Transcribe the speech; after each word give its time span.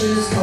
the 0.00 0.39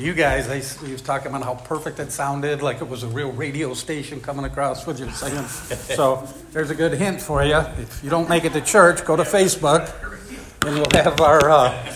And 0.00 0.06
you 0.06 0.14
guys, 0.14 0.80
he 0.80 0.92
was 0.92 1.02
talking 1.02 1.26
about 1.26 1.42
how 1.42 1.56
perfect 1.56 2.00
it 2.00 2.10
sounded, 2.10 2.62
like 2.62 2.80
it 2.80 2.88
was 2.88 3.02
a 3.02 3.06
real 3.08 3.32
radio 3.32 3.74
station 3.74 4.18
coming 4.18 4.46
across 4.46 4.86
with 4.86 4.98
you 4.98 5.10
singing. 5.10 5.44
so 5.44 6.26
there's 6.52 6.70
a 6.70 6.74
good 6.74 6.94
hint 6.94 7.20
for 7.20 7.44
you. 7.44 7.58
If 7.58 8.02
you 8.02 8.08
don't 8.08 8.26
make 8.26 8.46
it 8.46 8.54
to 8.54 8.62
church, 8.62 9.04
go 9.04 9.14
to 9.14 9.24
Facebook, 9.24 9.92
and 10.64 10.76
we'll 10.76 11.04
have 11.04 11.20
our. 11.20 11.50
Uh, 11.50 11.94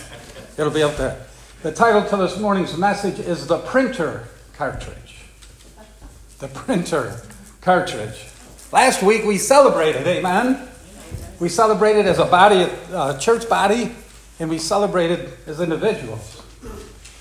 it'll 0.58 0.70
be 0.70 0.82
up 0.82 0.98
there. 0.98 1.18
The 1.62 1.72
title 1.72 2.06
to 2.06 2.16
this 2.18 2.38
morning's 2.38 2.76
message 2.76 3.20
is 3.20 3.46
the 3.46 3.60
printer 3.60 4.28
cartridge 4.52 5.24
the 6.40 6.48
printer 6.48 7.22
cartridge. 7.62 8.26
Last 8.70 9.02
week 9.02 9.24
we 9.24 9.38
celebrated, 9.38 10.06
amen? 10.06 10.68
We 11.40 11.48
celebrated 11.48 12.04
as 12.04 12.18
a 12.18 12.26
body, 12.26 12.70
a 12.92 13.16
church 13.18 13.48
body, 13.48 13.94
and 14.38 14.50
we 14.50 14.58
celebrated 14.58 15.32
as 15.46 15.58
individuals. 15.58 16.43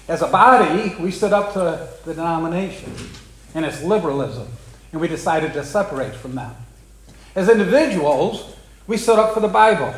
As 0.07 0.21
a 0.21 0.27
body, 0.27 0.95
we 0.99 1.11
stood 1.11 1.31
up 1.31 1.53
to 1.53 1.87
the 2.03 2.13
denomination 2.13 2.93
and 3.55 3.65
its 3.65 3.81
liberalism, 3.83 4.47
and 4.91 4.99
we 4.99 5.07
decided 5.07 5.53
to 5.53 5.63
separate 5.63 6.13
from 6.13 6.35
them. 6.35 6.53
As 7.35 7.49
individuals, 7.49 8.55
we 8.85 8.97
stood 8.97 9.17
up 9.17 9.33
for 9.33 9.39
the 9.39 9.47
Bible. 9.47 9.93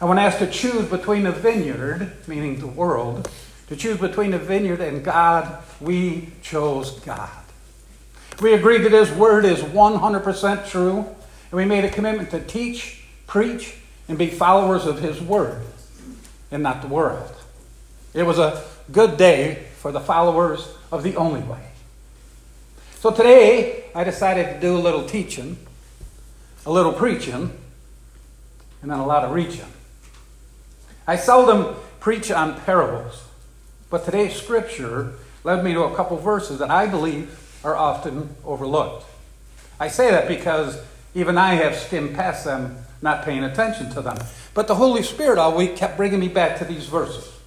And 0.00 0.08
when 0.08 0.18
asked 0.18 0.38
to 0.38 0.46
choose 0.46 0.88
between 0.88 1.24
the 1.24 1.32
vineyard, 1.32 2.12
meaning 2.26 2.60
the 2.60 2.66
world, 2.66 3.28
to 3.68 3.76
choose 3.76 3.98
between 3.98 4.30
the 4.30 4.38
vineyard 4.38 4.80
and 4.80 5.04
God, 5.04 5.62
we 5.80 6.28
chose 6.42 6.98
God. 7.00 7.28
We 8.40 8.54
agreed 8.54 8.82
that 8.84 8.92
His 8.92 9.10
Word 9.10 9.44
is 9.44 9.60
100% 9.60 10.68
true, 10.68 10.98
and 10.98 11.52
we 11.52 11.64
made 11.64 11.84
a 11.84 11.90
commitment 11.90 12.30
to 12.30 12.40
teach, 12.40 13.04
preach, 13.26 13.76
and 14.08 14.16
be 14.16 14.28
followers 14.28 14.86
of 14.86 15.00
His 15.00 15.20
Word, 15.20 15.60
and 16.50 16.62
not 16.62 16.82
the 16.82 16.88
world. 16.88 17.34
It 18.14 18.22
was 18.22 18.38
a 18.38 18.52
good 18.92 19.16
day 19.16 19.66
for 19.78 19.92
the 19.92 20.00
followers 20.00 20.68
of 20.90 21.02
the 21.02 21.16
only 21.16 21.40
way. 21.40 21.64
So 22.98 23.10
today, 23.10 23.84
I 23.94 24.04
decided 24.04 24.54
to 24.54 24.60
do 24.60 24.76
a 24.76 24.78
little 24.78 25.06
teaching, 25.06 25.56
a 26.66 26.70
little 26.70 26.92
preaching, 26.92 27.50
and 28.82 28.90
then 28.90 28.98
a 28.98 29.06
lot 29.06 29.24
of 29.24 29.32
reaching. 29.32 29.66
I 31.06 31.16
seldom 31.16 31.76
preach 31.98 32.30
on 32.30 32.60
parables, 32.60 33.24
but 33.88 34.04
today's 34.04 34.34
scripture 34.34 35.14
led 35.44 35.64
me 35.64 35.72
to 35.72 35.84
a 35.84 35.96
couple 35.96 36.16
verses 36.18 36.58
that 36.58 36.70
I 36.70 36.86
believe 36.86 37.38
are 37.64 37.76
often 37.76 38.34
overlooked. 38.44 39.06
I 39.78 39.88
say 39.88 40.10
that 40.10 40.28
because 40.28 40.78
even 41.14 41.38
I 41.38 41.54
have 41.54 41.76
skimmed 41.76 42.14
past 42.14 42.44
them, 42.44 42.76
not 43.02 43.24
paying 43.24 43.44
attention 43.44 43.90
to 43.90 44.02
them. 44.02 44.18
But 44.52 44.68
the 44.68 44.74
Holy 44.74 45.02
Spirit 45.02 45.38
all 45.38 45.56
week 45.56 45.76
kept 45.76 45.96
bringing 45.96 46.20
me 46.20 46.28
back 46.28 46.58
to 46.58 46.64
these 46.64 46.86
verses. 46.86 47.39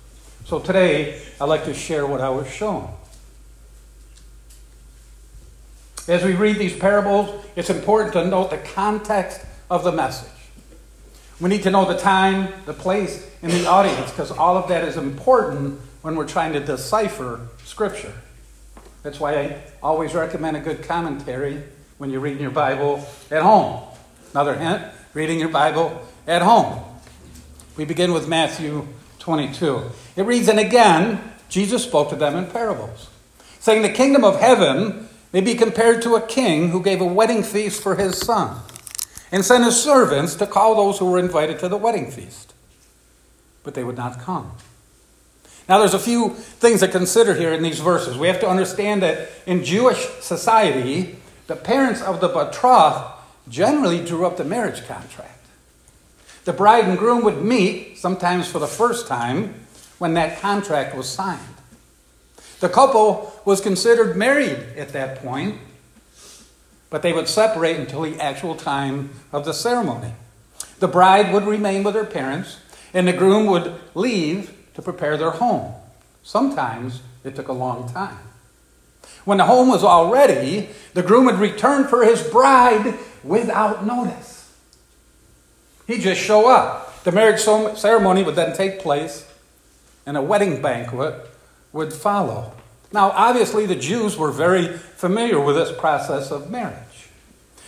So 0.46 0.60
today, 0.60 1.22
I'd 1.40 1.46
like 1.46 1.66
to 1.66 1.74
share 1.74 2.06
what 2.06 2.20
I 2.20 2.30
was 2.30 2.50
shown. 2.50 2.94
As 6.08 6.24
we 6.24 6.34
read 6.34 6.58
these 6.58 6.76
parables, 6.76 7.46
it's 7.56 7.70
important 7.70 8.14
to 8.14 8.26
note 8.26 8.50
the 8.50 8.58
context 8.58 9.42
of 9.70 9.86
the 9.86 9.92
message. 9.92 10.30
We 11.40 11.50
need 11.50 11.64
to 11.64 11.72
know 11.72 11.86
the 11.86 11.98
time, 11.98 12.54
the 12.66 12.74
place, 12.74 13.30
and 13.42 13.52
the 13.52 13.68
audience 13.68 14.12
because 14.12 14.32
all 14.32 14.58
of 14.58 14.68
that 14.68 14.84
is 14.84 14.98
important 14.98 15.80
when 16.02 16.16
we're 16.16 16.28
trying 16.28 16.54
to 16.54 16.60
decipher 16.60 17.48
Scripture. 17.64 18.14
That's 19.02 19.20
why 19.20 19.40
I 19.40 19.62
always 19.82 20.14
recommend 20.14 20.58
a 20.58 20.60
good 20.60 20.84
commentary 20.84 21.64
when 21.98 22.10
you're 22.10 22.20
reading 22.20 22.42
your 22.42 22.52
Bible 22.52 23.06
at 23.32 23.42
home. 23.42 23.82
Another 24.32 24.56
hint 24.56 24.84
reading 25.14 25.40
your 25.40 25.50
Bible 25.50 26.06
at 26.28 26.42
home. 26.42 26.84
We 27.78 27.86
begin 27.86 28.14
with 28.14 28.28
Matthew 28.28 28.88
22. 29.24 29.90
It 30.18 30.26
reads, 30.26 30.50
And 30.50 30.60
again, 30.60 31.34
Jesus 31.48 31.84
spoke 31.84 32.10
to 32.10 32.16
them 32.16 32.36
in 32.36 32.52
parables, 32.52 33.10
saying, 33.60 33.82
The 33.82 33.90
kingdom 33.90 34.26
of 34.26 34.40
heaven 34.40 35.08
may 35.32 35.40
be 35.40 35.56
compared 35.56 36.02
to 36.02 36.16
a 36.16 36.28
king 36.28 36.70
who 36.70 36.84
gave 36.84 37.00
a 37.00 37.06
wedding 37.06 37.42
feast 37.42 37.82
for 37.82 37.96
his 37.96 38.18
son 38.18 38.60
and 39.32 39.46
sent 39.46 39.64
his 39.64 39.82
servants 39.82 40.36
to 40.36 40.46
call 40.46 40.76
those 40.76 41.00
who 41.00 41.10
were 41.10 41.20
invited 41.20 41.58
to 41.60 41.70
the 41.70 41.78
wedding 41.78 42.12
feast. 42.12 42.54
But 43.64 43.76
they 43.76 43.84
would 43.84 43.96
not 43.96 44.20
come. 44.20 44.52
Now, 45.70 45.80
there's 45.80 45.94
a 45.94 46.00
few 46.00 46.32
things 46.32 46.82
to 46.82 46.90
consider 46.90 47.34
here 47.34 47.54
in 47.54 47.64
these 47.64 47.80
verses. 47.80 48.18
We 48.18 48.28
have 48.28 48.42
to 48.42 48.50
understand 48.50 49.02
that 49.04 49.30
in 49.46 49.64
Jewish 49.64 50.06
society, 50.20 51.16
the 51.48 51.56
parents 51.56 52.02
of 52.02 52.20
the 52.20 52.28
betrothed 52.28 53.06
generally 53.48 54.04
drew 54.04 54.26
up 54.26 54.36
the 54.36 54.44
marriage 54.44 54.86
contract. 54.86 55.33
The 56.46 56.54
bride 56.54 56.86
and 56.86 56.98
groom 56.98 57.24
would 57.24 57.42
meet, 57.42 57.98
sometimes 57.98 58.48
for 58.48 58.60
the 58.60 58.68
first 58.68 59.08
time, 59.08 59.56
when 59.98 60.14
that 60.16 60.42
contract 60.42 60.96
was 60.96 61.08
signed. 61.08 61.40
The 62.60 62.70
couple 62.70 63.34
was 63.46 63.62
considered 63.62 64.18
married 64.18 64.60
at 64.78 64.90
that 64.90 65.20
point, 65.20 65.60
but 66.90 67.02
they 67.02 67.14
would 67.14 67.28
separate 67.28 67.78
until 67.78 68.02
the 68.02 68.20
actual 68.20 68.56
time 68.56 69.10
of 69.32 69.46
the 69.46 69.54
ceremony. 69.54 70.14
The 70.80 70.88
bride 70.88 71.34
would 71.34 71.46
remain 71.46 71.84
with 71.84 71.96
her 71.96 72.06
parents, 72.06 72.60
and 72.94 73.08
the 73.08 73.14
groom 73.14 73.46
would 73.48 73.74
leave 73.96 74.54
to 74.74 74.82
prepare 74.82 75.18
their 75.18 75.32
home. 75.32 75.74
Sometimes 76.24 77.02
it 77.24 77.36
took 77.36 77.48
a 77.48 77.54
long 77.54 77.92
time. 77.92 78.18
When 79.26 79.38
the 79.38 79.46
home 79.46 79.70
was 79.70 79.84
all 79.84 80.12
ready, 80.12 80.70
the 80.94 81.04
groom 81.04 81.26
would 81.26 81.40
return 81.40 81.88
for 81.88 82.04
his 82.04 82.22
bride 82.22 82.98
without 83.24 83.86
notice. 83.86 84.33
He'd 85.88 86.02
just 86.02 86.22
show 86.22 86.50
up. 86.50 87.04
The 87.04 87.12
marriage 87.12 87.42
ceremony 87.42 88.24
would 88.24 88.36
then 88.36 88.56
take 88.56 88.80
place, 88.80 89.30
and 90.06 90.16
a 90.16 90.22
wedding 90.22 90.62
banquet 90.62 91.16
would 91.74 91.92
follow. 91.92 92.54
Now, 92.94 93.10
obviously, 93.12 93.66
the 93.66 93.76
Jews 93.76 94.18
were 94.18 94.32
very 94.32 94.68
familiar 94.78 95.40
with 95.40 95.56
this 95.56 95.76
process 95.78 96.32
of 96.32 96.50
marriage. 96.50 97.10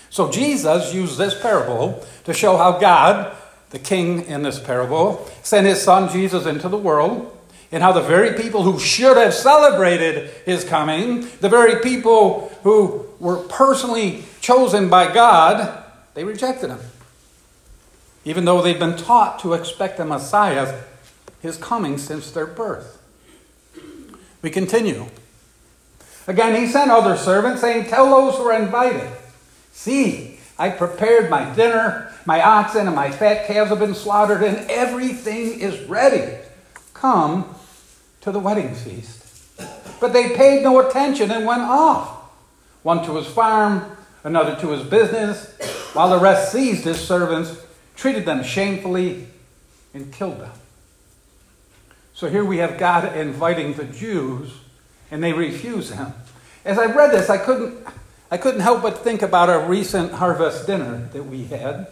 So, 0.09 0.31
Jesus 0.31 0.93
used 0.93 1.17
this 1.17 1.39
parable 1.39 2.05
to 2.23 2.33
show 2.33 2.55
how 2.57 2.77
God, 2.77 3.35
the 3.71 3.79
king 3.79 4.23
in 4.25 4.43
this 4.43 4.59
parable, 4.59 5.29
sent 5.43 5.67
his 5.67 5.81
son 5.81 6.09
Jesus 6.09 6.45
into 6.45 6.69
the 6.69 6.77
world 6.77 7.35
and 7.71 7.83
how 7.83 7.91
the 7.91 8.01
very 8.01 8.39
people 8.39 8.63
who 8.63 8.79
should 8.79 9.17
have 9.17 9.33
celebrated 9.33 10.29
his 10.45 10.63
coming, 10.63 11.27
the 11.41 11.49
very 11.49 11.81
people 11.81 12.49
who 12.63 13.05
were 13.19 13.37
personally 13.37 14.23
chosen 14.39 14.87
by 14.87 15.13
God, 15.13 15.83
they 16.13 16.23
rejected 16.23 16.69
him. 16.69 16.79
Even 18.25 18.45
though 18.45 18.61
they've 18.61 18.79
been 18.79 18.97
taught 18.97 19.39
to 19.39 19.53
expect 19.53 19.99
a 19.99 20.05
Messiah, 20.05 20.81
his 21.41 21.57
coming 21.57 21.97
since 21.97 22.31
their 22.31 22.47
birth. 22.47 23.01
We 24.41 24.49
continue. 24.49 25.05
Again, 26.27 26.59
he 26.59 26.67
sent 26.67 26.89
other 26.89 27.15
servants, 27.17 27.61
saying, 27.61 27.85
Tell 27.85 28.09
those 28.09 28.35
who 28.37 28.43
are 28.43 28.59
invited, 28.59 29.09
see, 29.71 30.39
I 30.57 30.69
prepared 30.69 31.29
my 31.29 31.53
dinner, 31.53 32.11
my 32.25 32.41
oxen 32.41 32.87
and 32.87 32.95
my 32.95 33.11
fat 33.11 33.45
calves 33.45 33.69
have 33.69 33.79
been 33.79 33.93
slaughtered, 33.93 34.41
and 34.41 34.69
everything 34.71 35.59
is 35.59 35.79
ready. 35.87 36.37
Come 36.93 37.53
to 38.21 38.31
the 38.31 38.39
wedding 38.39 38.73
feast. 38.73 39.21
But 39.99 40.13
they 40.13 40.35
paid 40.35 40.63
no 40.63 40.79
attention 40.87 41.29
and 41.29 41.45
went 41.45 41.61
off, 41.61 42.07
one 42.81 43.05
to 43.05 43.15
his 43.17 43.27
farm, 43.27 43.97
another 44.23 44.55
to 44.61 44.71
his 44.71 44.83
business, 44.83 45.53
while 45.93 46.09
the 46.09 46.19
rest 46.19 46.51
seized 46.51 46.85
his 46.85 46.99
servants, 46.99 47.55
treated 47.95 48.25
them 48.25 48.43
shamefully, 48.43 49.27
and 49.93 50.11
killed 50.11 50.39
them. 50.39 50.51
So 52.13 52.29
here 52.29 52.45
we 52.45 52.57
have 52.57 52.77
God 52.77 53.15
inviting 53.15 53.73
the 53.73 53.85
Jews, 53.85 54.51
and 55.11 55.23
they 55.23 55.33
refuse 55.33 55.89
him. 55.89 56.13
As 56.63 56.77
I 56.77 56.85
read 56.85 57.11
this, 57.11 57.29
I 57.29 57.37
couldn't, 57.37 57.77
I 58.31 58.37
couldn't 58.37 58.61
help 58.61 58.81
but 58.81 58.99
think 58.99 59.21
about 59.21 59.49
a 59.49 59.67
recent 59.67 60.13
harvest 60.13 60.67
dinner 60.67 61.09
that 61.13 61.23
we 61.23 61.45
had. 61.45 61.87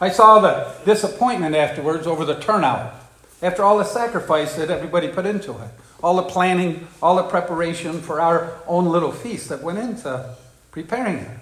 I 0.00 0.10
saw 0.10 0.38
the 0.38 0.72
disappointment 0.84 1.56
afterwards 1.56 2.06
over 2.06 2.24
the 2.24 2.38
turnout 2.38 2.94
after 3.42 3.62
all 3.62 3.78
the 3.78 3.84
sacrifice 3.84 4.56
that 4.56 4.70
everybody 4.70 5.08
put 5.08 5.26
into 5.26 5.52
it, 5.52 5.70
all 6.02 6.16
the 6.16 6.22
planning, 6.22 6.86
all 7.02 7.16
the 7.16 7.24
preparation 7.24 8.00
for 8.00 8.20
our 8.20 8.56
own 8.66 8.86
little 8.86 9.12
feast 9.12 9.48
that 9.48 9.62
went 9.62 9.78
into 9.78 10.36
preparing 10.70 11.16
it. 11.16 11.38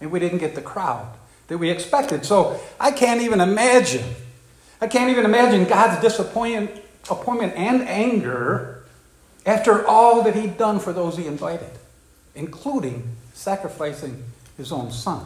And 0.00 0.10
we 0.10 0.20
didn't 0.20 0.38
get 0.38 0.54
the 0.54 0.62
crowd 0.62 1.14
that 1.48 1.58
we 1.58 1.70
expected. 1.70 2.24
So 2.24 2.60
I 2.80 2.90
can't 2.90 3.22
even 3.22 3.40
imagine. 3.40 4.04
I 4.80 4.86
can't 4.86 5.10
even 5.10 5.24
imagine 5.24 5.64
God's 5.64 6.00
disappointment 6.02 6.82
and 7.56 7.82
anger 7.82 8.84
after 9.44 9.86
all 9.86 10.22
that 10.24 10.34
he'd 10.34 10.58
done 10.58 10.80
for 10.80 10.92
those 10.92 11.16
he 11.16 11.26
invited, 11.26 11.70
including 12.34 13.16
sacrificing 13.32 14.24
his 14.56 14.72
own 14.72 14.90
son. 14.90 15.24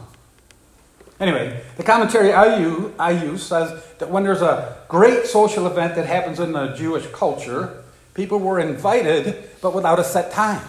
Anyway, 1.18 1.62
the 1.76 1.82
commentary 1.82 2.32
I 2.32 2.58
use, 2.58 2.92
I 2.98 3.10
use 3.10 3.42
says 3.42 3.82
that 3.98 4.10
when 4.10 4.24
there's 4.24 4.42
a 4.42 4.76
great 4.88 5.26
social 5.26 5.66
event 5.66 5.94
that 5.96 6.06
happens 6.06 6.40
in 6.40 6.52
the 6.52 6.68
Jewish 6.68 7.06
culture, 7.08 7.82
people 8.14 8.38
were 8.38 8.58
invited 8.58 9.50
but 9.60 9.74
without 9.74 9.98
a 9.98 10.04
set 10.04 10.32
time. 10.32 10.66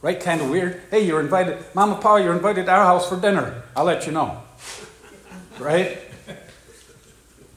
Right? 0.00 0.18
Kind 0.20 0.40
of 0.40 0.48
weird. 0.48 0.80
Hey, 0.90 1.04
you're 1.04 1.20
invited. 1.20 1.58
Mama, 1.74 1.96
Paul, 2.00 2.20
you're 2.20 2.34
invited 2.34 2.66
to 2.66 2.72
our 2.72 2.84
house 2.84 3.08
for 3.08 3.20
dinner. 3.20 3.62
I'll 3.74 3.84
let 3.84 4.06
you 4.06 4.12
know. 4.12 4.42
Right? 5.58 5.98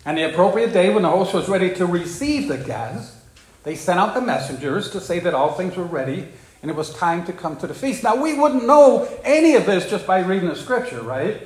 And 0.06 0.18
the 0.18 0.30
appropriate 0.32 0.74
day 0.74 0.94
when 0.94 1.04
the 1.04 1.10
host 1.10 1.34
was 1.34 1.48
ready 1.48 1.74
to 1.76 1.86
receive 1.86 2.48
the 2.48 2.58
guests, 2.58 3.18
they 3.64 3.76
sent 3.76 4.00
out 4.00 4.16
the 4.16 4.22
messengers 4.22 4.90
to 4.92 5.00
say 5.00 5.20
that 5.20 5.36
all 5.36 5.54
things 5.54 5.76
were 5.76 5.84
ready 5.84 6.28
and 6.62 6.70
it 6.70 6.78
was 6.78 6.94
time 6.94 7.26
to 7.26 7.34
come 7.34 7.58
to 7.58 7.68
the 7.68 7.74
feast. 7.74 8.04
Now, 8.04 8.16
we 8.16 8.34
wouldn't 8.34 8.66
know 8.66 9.08
any 9.24 9.56
of 9.56 9.66
this 9.66 9.90
just 9.90 10.06
by 10.06 10.20
reading 10.20 10.50
the 10.50 10.56
scripture, 10.56 11.02
right? 11.02 11.42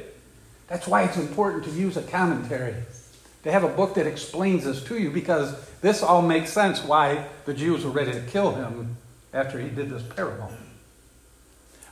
That's 0.67 0.87
why 0.87 1.03
it's 1.03 1.17
important 1.17 1.63
to 1.65 1.71
use 1.71 1.95
a 1.95 2.01
commentary, 2.01 2.75
to 3.43 3.51
have 3.51 3.63
a 3.63 3.69
book 3.69 3.95
that 3.95 4.07
explains 4.07 4.65
this 4.65 4.83
to 4.85 4.97
you, 4.97 5.11
because 5.11 5.53
this 5.81 6.03
all 6.03 6.21
makes 6.21 6.51
sense 6.51 6.83
why 6.83 7.27
the 7.45 7.53
Jews 7.53 7.85
were 7.85 7.91
ready 7.91 8.11
to 8.11 8.21
kill 8.21 8.55
him 8.55 8.97
after 9.33 9.59
he 9.59 9.69
did 9.69 9.89
this 9.89 10.03
parable. 10.03 10.51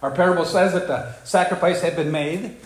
Our 0.02 0.12
parable 0.12 0.46
says 0.46 0.74
that 0.74 0.88
the 0.88 1.14
sacrifice 1.24 1.82
had 1.82 1.96
been 1.96 2.12
made, 2.12 2.58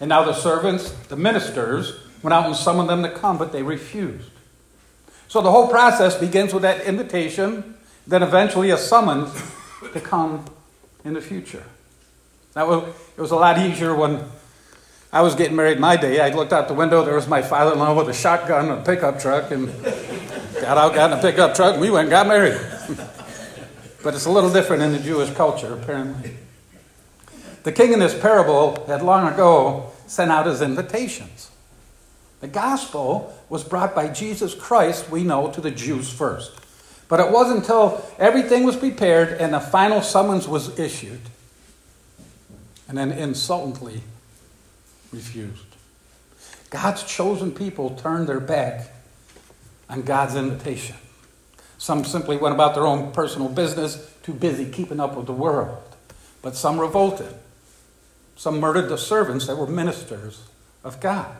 and 0.00 0.08
now 0.08 0.24
the 0.24 0.34
servants, 0.34 0.90
the 1.08 1.16
ministers, 1.16 1.94
went 2.22 2.32
out 2.32 2.46
and 2.46 2.56
summoned 2.56 2.88
them 2.88 3.02
to 3.02 3.10
come, 3.10 3.38
but 3.38 3.52
they 3.52 3.62
refused. 3.62 4.30
So 5.28 5.42
the 5.42 5.50
whole 5.50 5.68
process 5.68 6.16
begins 6.16 6.54
with 6.54 6.62
that 6.62 6.84
invitation, 6.86 7.74
then 8.06 8.22
eventually 8.22 8.70
a 8.70 8.78
summons 8.78 9.30
to 9.92 10.00
come 10.00 10.44
in 11.04 11.14
the 11.14 11.20
future. 11.20 11.64
Now, 12.56 12.86
it 13.16 13.20
was 13.20 13.30
a 13.30 13.36
lot 13.36 13.58
easier 13.58 13.94
when 13.94 14.24
I 15.12 15.22
was 15.22 15.34
getting 15.34 15.56
married 15.56 15.78
my 15.78 15.96
day. 15.96 16.20
I 16.20 16.30
looked 16.34 16.52
out 16.52 16.68
the 16.68 16.74
window. 16.74 17.04
There 17.04 17.14
was 17.14 17.28
my 17.28 17.42
father 17.42 17.72
in 17.72 17.78
law 17.78 17.94
with 17.94 18.08
a 18.08 18.14
shotgun 18.14 18.70
and 18.70 18.80
a 18.80 18.84
pickup 18.84 19.20
truck, 19.20 19.50
and 19.50 19.68
got 20.60 20.78
out, 20.78 20.94
got 20.94 21.12
in 21.12 21.18
a 21.18 21.22
pickup 21.22 21.54
truck, 21.54 21.74
and 21.74 21.80
we 21.80 21.90
went 21.90 22.04
and 22.04 22.10
got 22.10 22.26
married. 22.26 22.58
but 24.02 24.14
it's 24.14 24.26
a 24.26 24.30
little 24.30 24.52
different 24.52 24.82
in 24.82 24.92
the 24.92 24.98
Jewish 24.98 25.30
culture, 25.34 25.74
apparently. 25.74 26.36
The 27.68 27.74
king 27.74 27.92
in 27.92 27.98
this 27.98 28.18
parable 28.18 28.82
had 28.86 29.02
long 29.02 29.30
ago 29.30 29.90
sent 30.06 30.30
out 30.30 30.46
his 30.46 30.62
invitations. 30.62 31.50
The 32.40 32.48
gospel 32.48 33.38
was 33.50 33.62
brought 33.62 33.94
by 33.94 34.08
Jesus 34.08 34.54
Christ, 34.54 35.10
we 35.10 35.22
know, 35.22 35.50
to 35.50 35.60
the 35.60 35.70
Jews 35.70 36.10
first. 36.10 36.58
But 37.08 37.20
it 37.20 37.30
wasn't 37.30 37.58
until 37.58 38.02
everything 38.18 38.64
was 38.64 38.74
prepared 38.74 39.38
and 39.38 39.52
the 39.52 39.60
final 39.60 40.00
summons 40.00 40.48
was 40.48 40.78
issued, 40.78 41.20
and 42.88 42.96
then 42.96 43.12
insultingly 43.12 44.00
refused. 45.12 45.76
God's 46.70 47.02
chosen 47.02 47.52
people 47.52 47.90
turned 47.90 48.30
their 48.30 48.40
back 48.40 48.94
on 49.90 50.00
God's 50.00 50.36
invitation. 50.36 50.96
Some 51.76 52.06
simply 52.06 52.38
went 52.38 52.54
about 52.54 52.74
their 52.74 52.86
own 52.86 53.12
personal 53.12 53.50
business, 53.50 54.10
too 54.22 54.32
busy 54.32 54.70
keeping 54.70 55.00
up 55.00 55.14
with 55.14 55.26
the 55.26 55.34
world. 55.34 55.76
But 56.40 56.56
some 56.56 56.80
revolted. 56.80 57.34
Some 58.38 58.60
murdered 58.60 58.88
the 58.88 58.96
servants 58.96 59.48
that 59.48 59.56
were 59.56 59.66
ministers 59.66 60.44
of 60.84 61.00
God. 61.00 61.36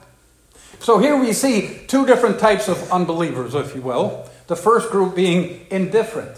So 0.80 0.98
here 0.98 1.16
we 1.16 1.32
see 1.32 1.78
two 1.86 2.04
different 2.04 2.40
types 2.40 2.68
of 2.68 2.90
unbelievers, 2.90 3.54
if 3.54 3.72
you 3.76 3.82
will. 3.82 4.28
The 4.48 4.56
first 4.56 4.90
group 4.90 5.14
being 5.14 5.64
indifferent 5.70 6.36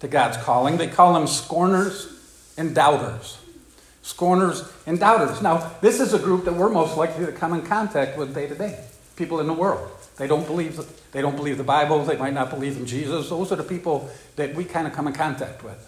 to 0.00 0.08
God's 0.08 0.36
calling. 0.38 0.78
They 0.78 0.88
call 0.88 1.14
them 1.14 1.28
scorners 1.28 2.08
and 2.58 2.74
doubters. 2.74 3.38
Scorners 4.02 4.68
and 4.84 4.98
doubters. 4.98 5.40
Now, 5.40 5.70
this 5.80 6.00
is 6.00 6.12
a 6.12 6.18
group 6.18 6.44
that 6.46 6.54
we're 6.54 6.70
most 6.70 6.96
likely 6.96 7.24
to 7.26 7.32
come 7.32 7.54
in 7.54 7.62
contact 7.62 8.18
with 8.18 8.34
day 8.34 8.48
to 8.48 8.54
day. 8.56 8.84
People 9.14 9.38
in 9.38 9.46
the 9.46 9.52
world. 9.52 9.88
They 10.16 10.26
don't 10.26 10.46
believe 10.46 10.80
they 11.12 11.22
don't 11.22 11.36
believe 11.36 11.56
the 11.56 11.62
Bible. 11.62 12.04
They 12.04 12.16
might 12.16 12.34
not 12.34 12.50
believe 12.50 12.76
in 12.76 12.86
Jesus. 12.86 13.28
Those 13.28 13.52
are 13.52 13.56
the 13.56 13.62
people 13.62 14.10
that 14.34 14.56
we 14.56 14.64
kind 14.64 14.88
of 14.88 14.92
come 14.92 15.06
in 15.06 15.12
contact 15.12 15.62
with. 15.62 15.78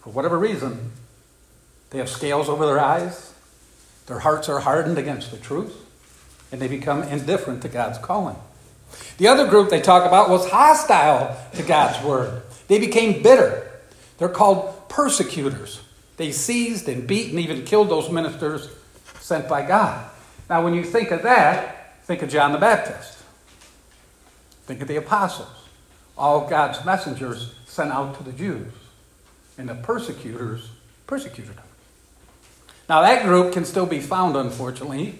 For 0.00 0.10
whatever 0.10 0.36
reason, 0.36 0.90
they 1.90 1.98
have 1.98 2.08
scales 2.08 2.48
over 2.48 2.66
their 2.66 2.80
eyes. 2.80 3.34
Their 4.06 4.18
hearts 4.18 4.48
are 4.48 4.60
hardened 4.60 4.98
against 4.98 5.30
the 5.30 5.36
truth, 5.36 5.74
and 6.52 6.60
they 6.60 6.68
become 6.68 7.02
indifferent 7.02 7.62
to 7.62 7.68
God's 7.68 7.98
calling. 7.98 8.36
The 9.18 9.28
other 9.28 9.46
group 9.48 9.70
they 9.70 9.80
talk 9.80 10.06
about 10.06 10.30
was 10.30 10.48
hostile 10.50 11.36
to 11.54 11.62
God's 11.62 12.04
word. 12.04 12.42
They 12.68 12.78
became 12.78 13.22
bitter. 13.22 13.70
They're 14.18 14.28
called 14.28 14.88
persecutors. 14.88 15.80
They 16.16 16.32
seized 16.32 16.88
and 16.88 17.06
beat 17.06 17.30
and 17.30 17.40
even 17.40 17.64
killed 17.64 17.88
those 17.88 18.10
ministers 18.10 18.68
sent 19.20 19.48
by 19.48 19.66
God. 19.66 20.10
Now, 20.48 20.62
when 20.62 20.74
you 20.74 20.84
think 20.84 21.10
of 21.10 21.22
that, 21.22 22.04
think 22.04 22.22
of 22.22 22.28
John 22.28 22.52
the 22.52 22.58
Baptist. 22.58 23.18
Think 24.66 24.80
of 24.80 24.88
the 24.88 24.96
apostles. 24.96 25.48
All 26.16 26.48
God's 26.48 26.84
messengers 26.84 27.54
sent 27.66 27.90
out 27.90 28.16
to 28.18 28.22
the 28.22 28.32
Jews. 28.32 28.72
And 29.58 29.68
the 29.68 29.74
persecutors 29.74 30.70
persecuted 31.06 31.56
them. 31.56 31.64
Now, 32.88 33.02
that 33.02 33.24
group 33.24 33.52
can 33.52 33.64
still 33.64 33.86
be 33.86 34.00
found, 34.00 34.36
unfortunately, 34.36 35.18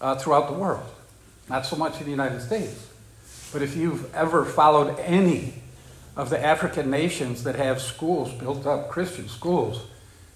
uh, 0.00 0.16
throughout 0.16 0.48
the 0.48 0.54
world. 0.54 0.88
Not 1.48 1.64
so 1.64 1.76
much 1.76 1.98
in 1.98 2.04
the 2.04 2.10
United 2.10 2.40
States. 2.42 2.86
But 3.52 3.62
if 3.62 3.76
you've 3.76 4.14
ever 4.14 4.44
followed 4.44 4.98
any 4.98 5.54
of 6.16 6.28
the 6.28 6.44
African 6.44 6.90
nations 6.90 7.44
that 7.44 7.54
have 7.54 7.80
schools 7.80 8.32
built 8.32 8.66
up, 8.66 8.90
Christian 8.90 9.28
schools, 9.28 9.86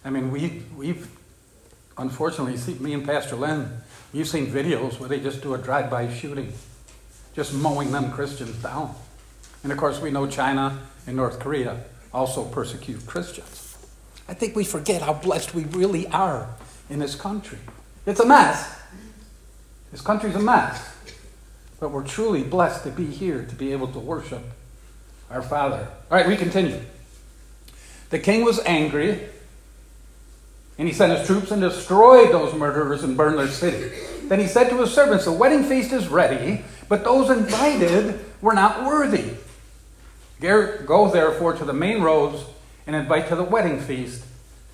I 0.05 0.11
mean, 0.11 0.31
we, 0.31 0.63
we've 0.77 1.09
unfortunately, 1.99 2.57
see, 2.57 2.75
me 2.75 2.95
and 2.95 3.05
Pastor 3.05 3.37
Len, 3.37 3.83
we've 4.13 4.29
seen 4.29 4.47
videos 4.47 4.99
where 4.99 5.09
they 5.09 5.21
just 5.21 5.43
do 5.43 5.55
a 5.55 5.59
drive 5.59 5.91
by 5.91 6.13
shooting, 6.13 6.53
just 7.35 7.53
mowing 7.53 7.93
them 7.93 8.11
Christians 8.13 8.57
down. 8.63 8.95
And 9.63 9.73
of 9.73 9.79
course, 9.79 10.01
we 10.01 10.11
know 10.11 10.27
China 10.27 10.79
and 11.07 11.17
North 11.17 11.39
Korea 11.39 11.85
also 12.13 12.45
persecute 12.45 13.07
Christians. 13.07 13.77
I 14.29 14.35
think 14.35 14.57
we 14.57 14.65
forget 14.65 15.03
how 15.03 15.13
blessed 15.13 15.55
we 15.55 15.65
really 15.65 16.07
are 16.09 16.49
in 16.93 16.99
this 16.99 17.15
country. 17.15 17.59
It's 18.05 18.21
a 18.21 18.27
mess. 18.27 18.79
This 19.91 20.03
country's 20.03 20.35
a 20.35 20.41
mess. 20.41 20.95
But 21.81 21.91
we're 21.91 22.05
truly 22.05 22.43
blessed 22.43 22.85
to 22.85 22.91
be 22.91 23.07
here, 23.07 23.45
to 23.49 23.55
be 23.55 23.73
able 23.73 23.89
to 23.89 23.99
worship 23.99 24.43
our 25.31 25.41
Father. 25.41 25.89
All 26.11 26.19
right, 26.19 26.29
we 26.29 26.37
continue. 26.37 26.79
The 28.11 28.19
king 28.19 28.45
was 28.45 28.61
angry, 28.67 29.21
and 30.77 30.87
he 30.87 30.93
sent 30.93 31.17
his 31.17 31.27
troops 31.27 31.51
and 31.51 31.63
destroyed 31.63 32.31
those 32.31 32.53
murderers 32.55 33.03
and 33.03 33.17
burned 33.17 33.39
their 33.39 33.49
city. 33.49 33.91
Then 34.29 34.39
he 34.39 34.47
said 34.47 34.69
to 34.69 34.77
his 34.77 34.93
servants, 34.93 35.25
The 35.25 35.33
wedding 35.33 35.65
feast 35.65 35.93
is 35.93 36.09
ready, 36.09 36.63
but 36.91 37.05
those 37.05 37.31
invited 37.31 38.23
were 38.43 38.53
not 38.53 38.85
worthy. 38.85 39.31
Go 40.41 41.11
therefore 41.11 41.55
to 41.55 41.65
the 41.65 41.73
main 41.73 42.03
roads 42.03 42.45
and 42.87 42.95
invite 42.95 43.29
to 43.29 43.37
the 43.37 43.45
wedding 43.45 43.81
feast 43.81 44.25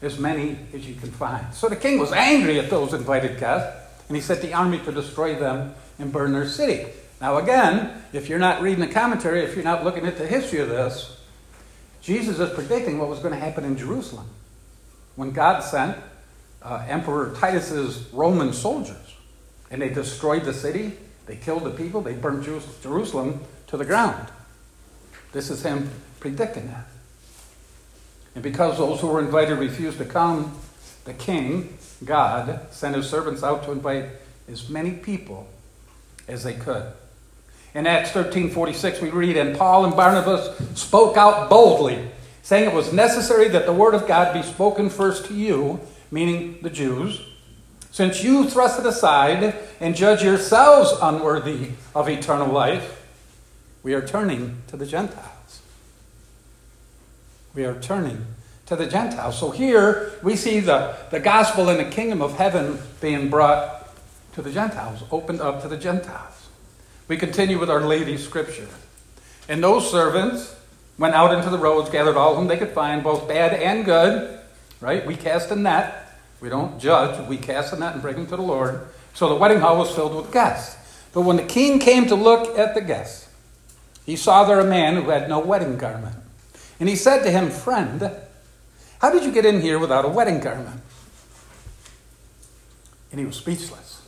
as 0.00 0.18
many 0.18 0.58
as 0.72 0.86
you 0.86 0.94
can 0.94 1.10
find. 1.10 1.52
So 1.54 1.68
the 1.68 1.76
king 1.76 1.98
was 1.98 2.12
angry 2.12 2.58
at 2.58 2.70
those 2.70 2.94
invited 2.94 3.38
guests, 3.40 3.76
and 4.08 4.16
he 4.16 4.22
sent 4.22 4.42
the 4.42 4.54
army 4.54 4.78
to 4.80 4.92
destroy 4.92 5.34
them 5.34 5.74
and 5.98 6.12
burn 6.12 6.32
their 6.32 6.46
city. 6.46 6.90
Now, 7.20 7.38
again, 7.38 8.02
if 8.12 8.28
you're 8.28 8.38
not 8.38 8.62
reading 8.62 8.80
the 8.80 8.92
commentary, 8.92 9.40
if 9.42 9.54
you're 9.54 9.64
not 9.64 9.84
looking 9.84 10.06
at 10.06 10.18
the 10.18 10.26
history 10.26 10.60
of 10.60 10.68
this, 10.68 11.20
Jesus 12.00 12.38
is 12.38 12.50
predicting 12.54 12.98
what 12.98 13.08
was 13.08 13.18
going 13.18 13.34
to 13.34 13.40
happen 13.40 13.64
in 13.64 13.76
Jerusalem 13.76 14.26
when 15.18 15.32
God 15.32 15.64
sent 15.64 15.96
uh, 16.62 16.84
Emperor 16.88 17.34
Titus's 17.34 18.08
Roman 18.12 18.52
soldiers, 18.52 19.16
and 19.68 19.82
they 19.82 19.88
destroyed 19.88 20.44
the 20.44 20.54
city, 20.54 20.92
they 21.26 21.34
killed 21.34 21.64
the 21.64 21.70
people, 21.70 22.00
they 22.00 22.14
burned 22.14 22.44
Jerusalem 22.44 23.40
to 23.66 23.76
the 23.76 23.84
ground. 23.84 24.28
This 25.32 25.50
is 25.50 25.64
him 25.64 25.90
predicting 26.20 26.68
that. 26.68 26.86
And 28.38 28.42
because 28.44 28.78
those 28.78 29.00
who 29.00 29.08
were 29.08 29.18
invited 29.18 29.58
refused 29.58 29.98
to 29.98 30.04
come, 30.04 30.56
the 31.04 31.12
king, 31.12 31.76
God, 32.04 32.60
sent 32.70 32.94
his 32.94 33.10
servants 33.10 33.42
out 33.42 33.64
to 33.64 33.72
invite 33.72 34.04
as 34.48 34.68
many 34.68 34.92
people 34.92 35.48
as 36.28 36.44
they 36.44 36.54
could. 36.54 36.84
In 37.74 37.84
Acts 37.84 38.12
13:46 38.12 39.02
we 39.02 39.10
read, 39.10 39.36
"And 39.36 39.58
Paul 39.58 39.84
and 39.84 39.96
Barnabas 39.96 40.56
spoke 40.76 41.16
out 41.16 41.50
boldly, 41.50 42.12
saying 42.44 42.70
it 42.70 42.72
was 42.72 42.92
necessary 42.92 43.48
that 43.48 43.66
the 43.66 43.72
word 43.72 43.94
of 43.94 44.06
God 44.06 44.32
be 44.32 44.42
spoken 44.44 44.88
first 44.88 45.24
to 45.24 45.34
you, 45.34 45.80
meaning 46.12 46.58
the 46.62 46.70
Jews, 46.70 47.20
since 47.90 48.22
you 48.22 48.48
thrust 48.48 48.78
it 48.78 48.86
aside 48.86 49.52
and 49.80 49.96
judge 49.96 50.22
yourselves 50.22 50.92
unworthy 51.02 51.70
of 51.92 52.08
eternal 52.08 52.52
life, 52.52 53.02
we 53.82 53.94
are 53.94 54.06
turning 54.06 54.62
to 54.68 54.76
the 54.76 54.86
Gentiles." 54.86 55.37
We 57.54 57.64
are 57.64 57.78
turning 57.80 58.26
to 58.66 58.76
the 58.76 58.86
Gentiles. 58.86 59.38
So 59.38 59.50
here 59.50 60.12
we 60.22 60.36
see 60.36 60.60
the, 60.60 60.94
the 61.10 61.20
gospel 61.20 61.68
and 61.70 61.78
the 61.80 61.90
kingdom 61.90 62.20
of 62.20 62.36
heaven 62.36 62.78
being 63.00 63.30
brought 63.30 63.88
to 64.34 64.42
the 64.42 64.52
Gentiles, 64.52 65.02
opened 65.10 65.40
up 65.40 65.62
to 65.62 65.68
the 65.68 65.76
Gentiles. 65.76 66.48
We 67.08 67.16
continue 67.16 67.58
with 67.58 67.70
our 67.70 67.80
lady 67.80 68.18
scripture. 68.18 68.68
And 69.48 69.64
those 69.64 69.90
servants 69.90 70.54
went 70.98 71.14
out 71.14 71.32
into 71.34 71.48
the 71.48 71.58
roads, 71.58 71.88
gathered 71.88 72.16
all 72.16 72.36
whom 72.36 72.46
they 72.46 72.58
could 72.58 72.72
find, 72.72 73.02
both 73.02 73.26
bad 73.26 73.54
and 73.54 73.84
good. 73.84 74.38
Right? 74.80 75.04
We 75.06 75.16
cast 75.16 75.50
a 75.50 75.56
net. 75.56 76.18
We 76.40 76.48
don't 76.48 76.78
judge. 76.78 77.26
We 77.26 77.38
cast 77.38 77.72
a 77.72 77.78
net 77.78 77.94
and 77.94 78.02
bring 78.02 78.16
them 78.16 78.26
to 78.26 78.36
the 78.36 78.42
Lord. 78.42 78.86
So 79.14 79.28
the 79.28 79.34
wedding 79.34 79.60
hall 79.60 79.78
was 79.78 79.90
filled 79.90 80.14
with 80.14 80.32
guests. 80.32 80.76
But 81.12 81.22
when 81.22 81.36
the 81.36 81.42
king 81.42 81.78
came 81.78 82.06
to 82.06 82.14
look 82.14 82.58
at 82.58 82.74
the 82.74 82.82
guests, 82.82 83.28
he 84.04 84.14
saw 84.14 84.44
there 84.44 84.60
a 84.60 84.64
man 84.64 84.94
who 84.94 85.08
had 85.10 85.28
no 85.28 85.40
wedding 85.40 85.78
garment. 85.78 86.14
And 86.80 86.88
he 86.88 86.96
said 86.96 87.22
to 87.24 87.30
him, 87.30 87.50
Friend, 87.50 88.10
how 89.00 89.10
did 89.10 89.24
you 89.24 89.32
get 89.32 89.44
in 89.44 89.60
here 89.60 89.78
without 89.78 90.04
a 90.04 90.08
wedding 90.08 90.40
garment? 90.40 90.80
And 93.10 93.20
he 93.20 93.26
was 93.26 93.36
speechless. 93.36 94.02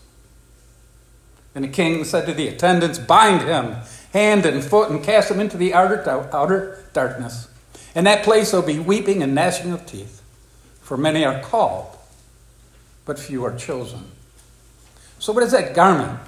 And 1.55 1.65
the 1.65 1.69
king 1.69 2.05
said 2.05 2.27
to 2.27 2.35
the 2.35 2.49
attendants, 2.49 2.99
Bind 2.99 3.43
him 3.43 3.77
hand 4.13 4.47
and 4.47 4.63
foot 4.63 4.91
and 4.91 5.03
cast 5.03 5.31
him 5.31 5.41
into 5.41 5.57
the 5.57 5.75
outer, 5.75 6.09
outer 6.33 6.85
darkness. 6.93 7.49
In 7.95 8.05
that 8.05 8.25
place 8.25 8.51
there'll 8.51 8.67
be 8.67 8.79
weeping 8.79 9.23
and 9.23 9.35
gnashing 9.35 9.73
of 9.73 9.87
teeth, 9.87 10.23
for 10.81 10.97
many 10.97 11.25
are 11.25 11.41
called, 11.41 11.97
but 13.05 13.19
few 13.19 13.45
are 13.45 13.57
chosen. 13.57 14.05
So, 15.19 15.33
what 15.33 15.43
is 15.43 15.53
that 15.53 15.75
garment? 15.75 16.19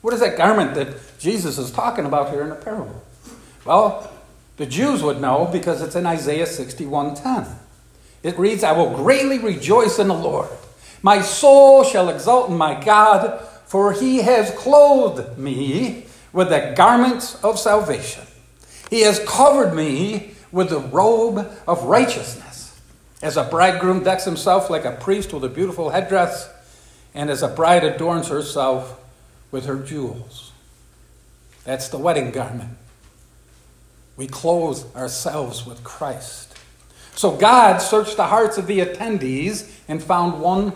What 0.00 0.12
is 0.12 0.20
that 0.20 0.36
garment 0.36 0.74
that 0.74 1.18
Jesus 1.18 1.56
is 1.56 1.70
talking 1.70 2.04
about 2.04 2.30
here 2.30 2.42
in 2.42 2.50
the 2.50 2.56
parable? 2.56 3.02
Well, 3.64 4.12
the 4.56 4.66
Jews 4.66 5.02
would 5.02 5.20
know 5.20 5.48
because 5.50 5.82
it's 5.82 5.96
in 5.96 6.06
Isaiah 6.06 6.46
61:10. 6.46 7.58
It 8.22 8.38
reads, 8.38 8.64
"I 8.64 8.72
will 8.72 8.90
greatly 8.90 9.38
rejoice 9.38 9.98
in 9.98 10.08
the 10.08 10.14
Lord. 10.14 10.48
My 11.02 11.20
soul 11.20 11.84
shall 11.84 12.08
exult 12.08 12.48
in 12.48 12.56
my 12.56 12.74
God, 12.74 13.40
for 13.66 13.92
he 13.92 14.22
has 14.22 14.50
clothed 14.52 15.36
me 15.36 16.06
with 16.32 16.48
the 16.48 16.72
garments 16.74 17.36
of 17.42 17.58
salvation. 17.58 18.26
He 18.90 19.02
has 19.02 19.18
covered 19.20 19.74
me 19.74 20.34
with 20.52 20.70
the 20.70 20.80
robe 20.80 21.46
of 21.66 21.84
righteousness. 21.84 22.70
As 23.20 23.36
a 23.36 23.44
bridegroom 23.44 24.04
decks 24.04 24.24
himself 24.24 24.70
like 24.70 24.84
a 24.84 24.92
priest 24.92 25.32
with 25.32 25.44
a 25.44 25.48
beautiful 25.48 25.90
headdress, 25.90 26.48
and 27.14 27.30
as 27.30 27.42
a 27.42 27.48
bride 27.48 27.84
adorns 27.84 28.28
herself 28.28 28.94
with 29.50 29.66
her 29.66 29.76
jewels." 29.76 30.52
That's 31.64 31.88
the 31.88 31.98
wedding 31.98 32.30
garment. 32.30 32.76
We 34.16 34.26
clothe 34.26 34.84
ourselves 34.94 35.66
with 35.66 35.82
Christ. 35.82 36.56
So 37.14 37.36
God 37.36 37.78
searched 37.78 38.16
the 38.16 38.26
hearts 38.26 38.58
of 38.58 38.66
the 38.66 38.80
attendees 38.80 39.70
and 39.88 40.02
found 40.02 40.40
one 40.40 40.72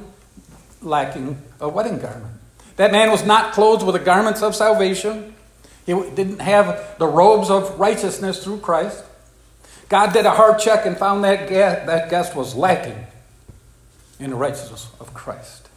lacking 0.80 1.40
a 1.60 1.68
wedding 1.68 1.98
garment. 1.98 2.34
That 2.76 2.92
man 2.92 3.10
was 3.10 3.24
not 3.24 3.52
clothed 3.52 3.84
with 3.84 3.94
the 3.94 4.04
garments 4.04 4.42
of 4.42 4.54
salvation. 4.54 5.34
He 5.84 5.92
didn't 5.92 6.40
have 6.40 6.96
the 6.98 7.06
robes 7.06 7.50
of 7.50 7.78
righteousness 7.80 8.44
through 8.44 8.58
Christ. 8.60 9.04
God 9.88 10.12
did 10.12 10.26
a 10.26 10.30
heart 10.30 10.60
check 10.60 10.86
and 10.86 10.96
found 10.96 11.24
that 11.24 11.48
that 11.48 12.10
guest 12.10 12.36
was 12.36 12.54
lacking 12.54 13.06
in 14.20 14.30
the 14.30 14.36
righteousness 14.36 14.88
of 15.00 15.14
Christ. 15.14 15.68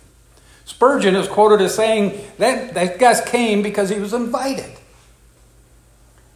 Spurgeon 0.65 1.15
is 1.15 1.27
quoted 1.27 1.61
as 1.61 1.75
saying 1.75 2.21
that 2.37 2.73
that 2.73 2.99
guest 2.99 3.25
came 3.25 3.61
because 3.61 3.89
he 3.89 3.99
was 3.99 4.13
invited. 4.13 4.77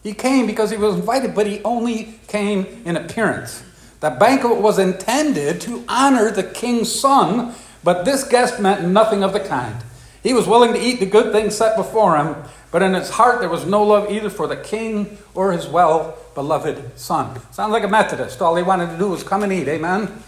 He 0.06 0.14
came 0.14 0.46
because 0.46 0.70
he 0.70 0.78
was 0.78 0.98
invited, 0.98 1.34
but 1.34 1.48
he 1.48 1.64
only 1.64 2.20
came 2.28 2.68
in 2.86 2.96
appearance. 2.96 3.64
The 4.02 4.12
banquet 4.12 4.62
was 4.62 4.78
intended 4.78 5.60
to 5.62 5.84
honor 5.90 6.30
the 6.30 6.44
king's 6.44 6.94
son, 6.94 7.56
but 7.84 8.06
this 8.06 8.24
guest 8.24 8.60
meant 8.60 8.88
nothing 8.88 9.24
of 9.24 9.34
the 9.34 9.40
kind. 9.40 9.76
He 10.22 10.32
was 10.32 10.48
willing 10.48 10.74
to 10.74 10.80
eat 10.80 11.00
the 11.00 11.08
good 11.08 11.32
things 11.34 11.56
set 11.56 11.76
before 11.76 12.18
him, 12.18 12.36
but 12.72 12.84
in 12.84 12.94
his 12.94 13.10
heart 13.10 13.40
there 13.40 13.50
was 13.50 13.66
no 13.66 13.82
love 13.82 14.12
either 14.12 14.30
for 14.30 14.46
the 14.46 14.58
king 14.58 15.18
or 15.34 15.54
his 15.54 15.66
well 15.66 16.16
beloved 16.36 17.00
son. 17.00 17.42
Sounds 17.52 17.72
like 17.72 17.84
a 17.84 17.88
Methodist. 17.88 18.40
All 18.44 18.56
he 18.56 18.62
wanted 18.62 18.92
to 18.92 19.00
do 19.00 19.08
was 19.08 19.24
come 19.24 19.42
and 19.42 19.52
eat. 19.52 19.68
Amen? 19.68 20.22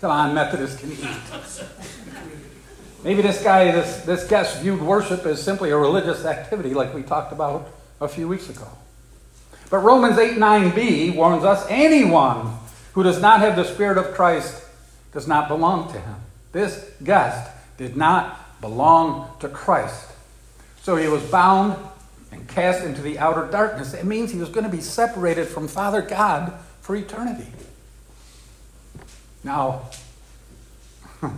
Come 0.00 0.12
on, 0.12 0.32
Methodists 0.32 0.78
can 0.78 0.92
eat. 0.92 1.04
Maybe 3.02 3.20
this 3.20 3.42
guy, 3.42 3.72
this, 3.72 4.02
this 4.02 4.28
guest, 4.28 4.60
viewed 4.60 4.80
worship 4.80 5.26
as 5.26 5.42
simply 5.42 5.70
a 5.70 5.76
religious 5.76 6.24
activity, 6.24 6.72
like 6.72 6.94
we 6.94 7.02
talked 7.02 7.32
about 7.32 7.73
a 8.00 8.08
few 8.08 8.28
weeks 8.28 8.48
ago. 8.48 8.68
But 9.70 9.78
Romans 9.78 10.18
8 10.18 10.36
9b 10.36 11.14
warns 11.14 11.44
us 11.44 11.66
anyone 11.68 12.56
who 12.92 13.02
does 13.02 13.20
not 13.20 13.40
have 13.40 13.56
the 13.56 13.64
Spirit 13.64 13.98
of 13.98 14.14
Christ 14.14 14.62
does 15.12 15.26
not 15.26 15.48
belong 15.48 15.92
to 15.92 15.98
him. 15.98 16.16
This 16.52 16.90
guest 17.02 17.50
did 17.76 17.96
not 17.96 18.60
belong 18.60 19.30
to 19.40 19.48
Christ. 19.48 20.12
So 20.82 20.96
he 20.96 21.08
was 21.08 21.22
bound 21.24 21.76
and 22.30 22.46
cast 22.48 22.84
into 22.84 23.00
the 23.02 23.18
outer 23.18 23.50
darkness. 23.50 23.94
It 23.94 24.04
means 24.04 24.30
he 24.32 24.38
was 24.38 24.48
going 24.48 24.64
to 24.64 24.70
be 24.70 24.80
separated 24.80 25.46
from 25.46 25.68
Father 25.68 26.02
God 26.02 26.52
for 26.80 26.94
eternity. 26.94 27.46
Now, 29.42 29.82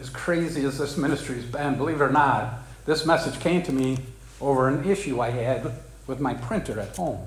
as 0.00 0.08
crazy 0.10 0.64
as 0.64 0.78
this 0.78 0.96
ministry's 0.96 1.44
been, 1.44 1.76
believe 1.76 2.00
it 2.00 2.04
or 2.04 2.10
not, 2.10 2.54
this 2.86 3.06
message 3.06 3.38
came 3.40 3.62
to 3.62 3.72
me 3.72 3.98
over 4.40 4.68
an 4.68 4.88
issue 4.88 5.20
I 5.20 5.30
had 5.30 5.72
with 6.06 6.20
my 6.20 6.34
printer 6.34 6.80
at 6.80 6.96
home. 6.96 7.26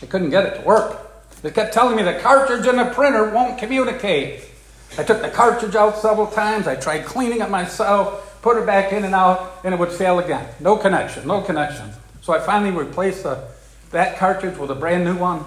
I 0.00 0.06
couldn't 0.06 0.30
get 0.30 0.46
it 0.46 0.60
to 0.60 0.62
work. 0.62 0.98
It 1.42 1.54
kept 1.54 1.72
telling 1.72 1.96
me 1.96 2.02
the 2.02 2.18
cartridge 2.20 2.66
in 2.66 2.76
the 2.76 2.86
printer 2.86 3.30
won't 3.30 3.58
communicate. 3.58 4.44
I 4.96 5.02
took 5.02 5.20
the 5.22 5.28
cartridge 5.28 5.74
out 5.74 5.98
several 5.98 6.26
times. 6.26 6.66
I 6.66 6.76
tried 6.76 7.04
cleaning 7.04 7.40
it 7.40 7.50
myself, 7.50 8.40
put 8.42 8.56
it 8.56 8.66
back 8.66 8.92
in 8.92 9.04
and 9.04 9.14
out, 9.14 9.60
and 9.64 9.74
it 9.74 9.78
would 9.78 9.92
fail 9.92 10.18
again. 10.18 10.48
No 10.60 10.76
connection, 10.76 11.26
no 11.26 11.42
connection. 11.42 11.90
So 12.22 12.32
I 12.32 12.40
finally 12.40 12.70
replaced 12.70 13.22
the, 13.22 13.44
that 13.90 14.18
cartridge 14.18 14.58
with 14.58 14.70
a 14.70 14.74
brand 14.74 15.04
new 15.04 15.16
one, 15.16 15.44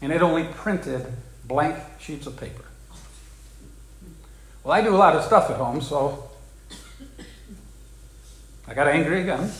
and 0.00 0.12
it 0.12 0.22
only 0.22 0.44
printed 0.44 1.06
blank 1.44 1.76
sheets 1.98 2.26
of 2.26 2.36
paper. 2.36 2.64
Well, 4.64 4.72
I 4.72 4.80
do 4.80 4.94
a 4.94 4.96
lot 4.96 5.16
of 5.16 5.24
stuff 5.24 5.50
at 5.50 5.56
home, 5.56 5.80
so 5.80 6.30
I 8.66 8.74
got 8.74 8.88
angry 8.88 9.22
again. 9.22 9.50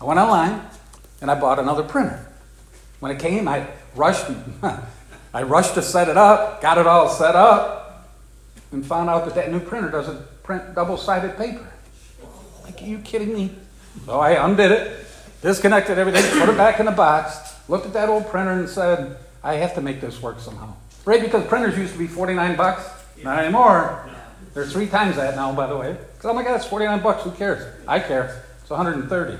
I 0.00 0.04
went 0.04 0.18
online 0.18 0.62
and 1.20 1.30
I 1.30 1.38
bought 1.38 1.58
another 1.58 1.82
printer. 1.82 2.26
When 3.00 3.12
it 3.12 3.18
came, 3.18 3.48
I 3.48 3.66
rushed, 3.94 4.26
I 5.34 5.42
rushed 5.42 5.74
to 5.74 5.82
set 5.82 6.08
it 6.08 6.16
up, 6.16 6.60
got 6.60 6.78
it 6.78 6.86
all 6.86 7.08
set 7.08 7.36
up, 7.36 8.08
and 8.72 8.84
found 8.84 9.08
out 9.08 9.24
that 9.26 9.34
that 9.34 9.50
new 9.50 9.60
printer 9.60 9.90
doesn't 9.90 10.42
print 10.42 10.74
double-sided 10.74 11.36
paper. 11.36 11.66
Like, 12.64 12.82
are 12.82 12.86
you 12.86 12.98
kidding 12.98 13.32
me? 13.32 13.50
So 14.04 14.20
I 14.20 14.44
undid 14.44 14.72
it, 14.72 15.06
disconnected 15.42 15.98
everything, 15.98 16.24
put 16.38 16.48
it 16.48 16.56
back 16.56 16.80
in 16.80 16.86
the 16.86 16.92
box, 16.92 17.54
looked 17.68 17.86
at 17.86 17.92
that 17.94 18.08
old 18.08 18.26
printer 18.28 18.52
and 18.52 18.68
said, 18.68 19.16
I 19.42 19.54
have 19.54 19.74
to 19.74 19.80
make 19.80 20.00
this 20.00 20.20
work 20.20 20.40
somehow. 20.40 20.74
Right? 21.04 21.20
Because 21.20 21.46
printers 21.46 21.78
used 21.78 21.92
to 21.92 21.98
be 21.98 22.06
49 22.06 22.56
bucks. 22.56 22.88
Not 23.22 23.38
anymore. 23.38 24.10
They're 24.56 24.64
three 24.64 24.86
times 24.86 25.16
that 25.16 25.36
now, 25.36 25.52
by 25.52 25.66
the 25.66 25.76
way. 25.76 25.92
Because, 25.92 26.30
oh 26.30 26.32
my 26.32 26.42
God, 26.42 26.56
it's 26.56 26.64
49 26.64 27.02
bucks. 27.02 27.24
Who 27.24 27.30
cares? 27.32 27.62
I 27.86 28.00
care. 28.00 28.42
It's 28.62 28.70
130. 28.70 29.36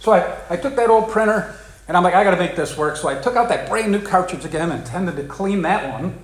So 0.00 0.12
I, 0.12 0.36
I 0.50 0.58
took 0.58 0.76
that 0.76 0.90
old 0.90 1.08
printer 1.08 1.58
and 1.88 1.96
I'm 1.96 2.02
like, 2.02 2.12
I 2.12 2.22
got 2.22 2.32
to 2.32 2.36
make 2.36 2.54
this 2.54 2.76
work. 2.76 2.98
So 2.98 3.08
I 3.08 3.14
took 3.14 3.34
out 3.34 3.48
that 3.48 3.66
brand 3.66 3.92
new 3.92 4.02
cartridge 4.02 4.44
again 4.44 4.70
and 4.70 4.82
intended 4.82 5.16
to 5.16 5.24
clean 5.24 5.62
that 5.62 5.90
one. 5.90 6.18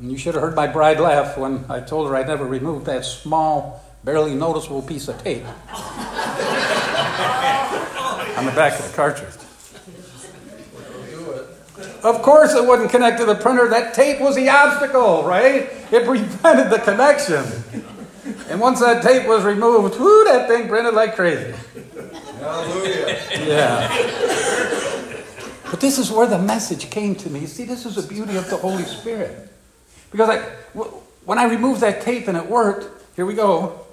And 0.00 0.10
you 0.10 0.18
should 0.18 0.34
have 0.34 0.42
heard 0.42 0.56
my 0.56 0.66
bride 0.66 0.98
laugh 0.98 1.38
when 1.38 1.64
I 1.68 1.78
told 1.78 2.08
her 2.08 2.16
I'd 2.16 2.26
never 2.26 2.44
removed 2.44 2.86
that 2.86 3.04
small, 3.04 3.84
barely 4.02 4.34
noticeable 4.34 4.82
piece 4.82 5.06
of 5.06 5.22
tape 5.22 5.44
on 8.36 8.46
the 8.46 8.52
back 8.56 8.76
of 8.80 8.90
the 8.90 8.92
cartridge. 8.96 9.37
Of 12.02 12.22
course, 12.22 12.54
it 12.54 12.66
wouldn't 12.66 12.90
connect 12.90 13.18
to 13.18 13.24
the 13.24 13.34
printer. 13.34 13.68
That 13.68 13.94
tape 13.94 14.20
was 14.20 14.36
the 14.36 14.48
obstacle, 14.48 15.24
right? 15.24 15.70
It 15.90 16.04
prevented 16.04 16.70
the 16.70 16.78
connection. 16.78 17.44
And 18.48 18.60
once 18.60 18.80
that 18.80 19.02
tape 19.02 19.26
was 19.26 19.44
removed, 19.44 19.98
whoo, 19.98 20.24
that 20.24 20.48
thing 20.48 20.68
printed 20.68 20.94
like 20.94 21.16
crazy. 21.16 21.54
Hallelujah. 22.40 23.18
Yeah. 23.46 23.88
But 25.70 25.80
this 25.80 25.98
is 25.98 26.10
where 26.10 26.26
the 26.26 26.38
message 26.38 26.88
came 26.90 27.14
to 27.16 27.30
me. 27.30 27.46
See, 27.46 27.64
this 27.64 27.84
is 27.84 27.96
the 27.96 28.02
beauty 28.02 28.36
of 28.36 28.48
the 28.48 28.56
Holy 28.56 28.84
Spirit. 28.84 29.50
Because 30.10 30.30
I, 30.30 30.38
when 31.24 31.38
I 31.38 31.44
removed 31.44 31.80
that 31.82 32.00
tape 32.02 32.28
and 32.28 32.36
it 32.36 32.46
worked, 32.46 32.88
here 33.16 33.26
we 33.26 33.34
go, 33.34 33.86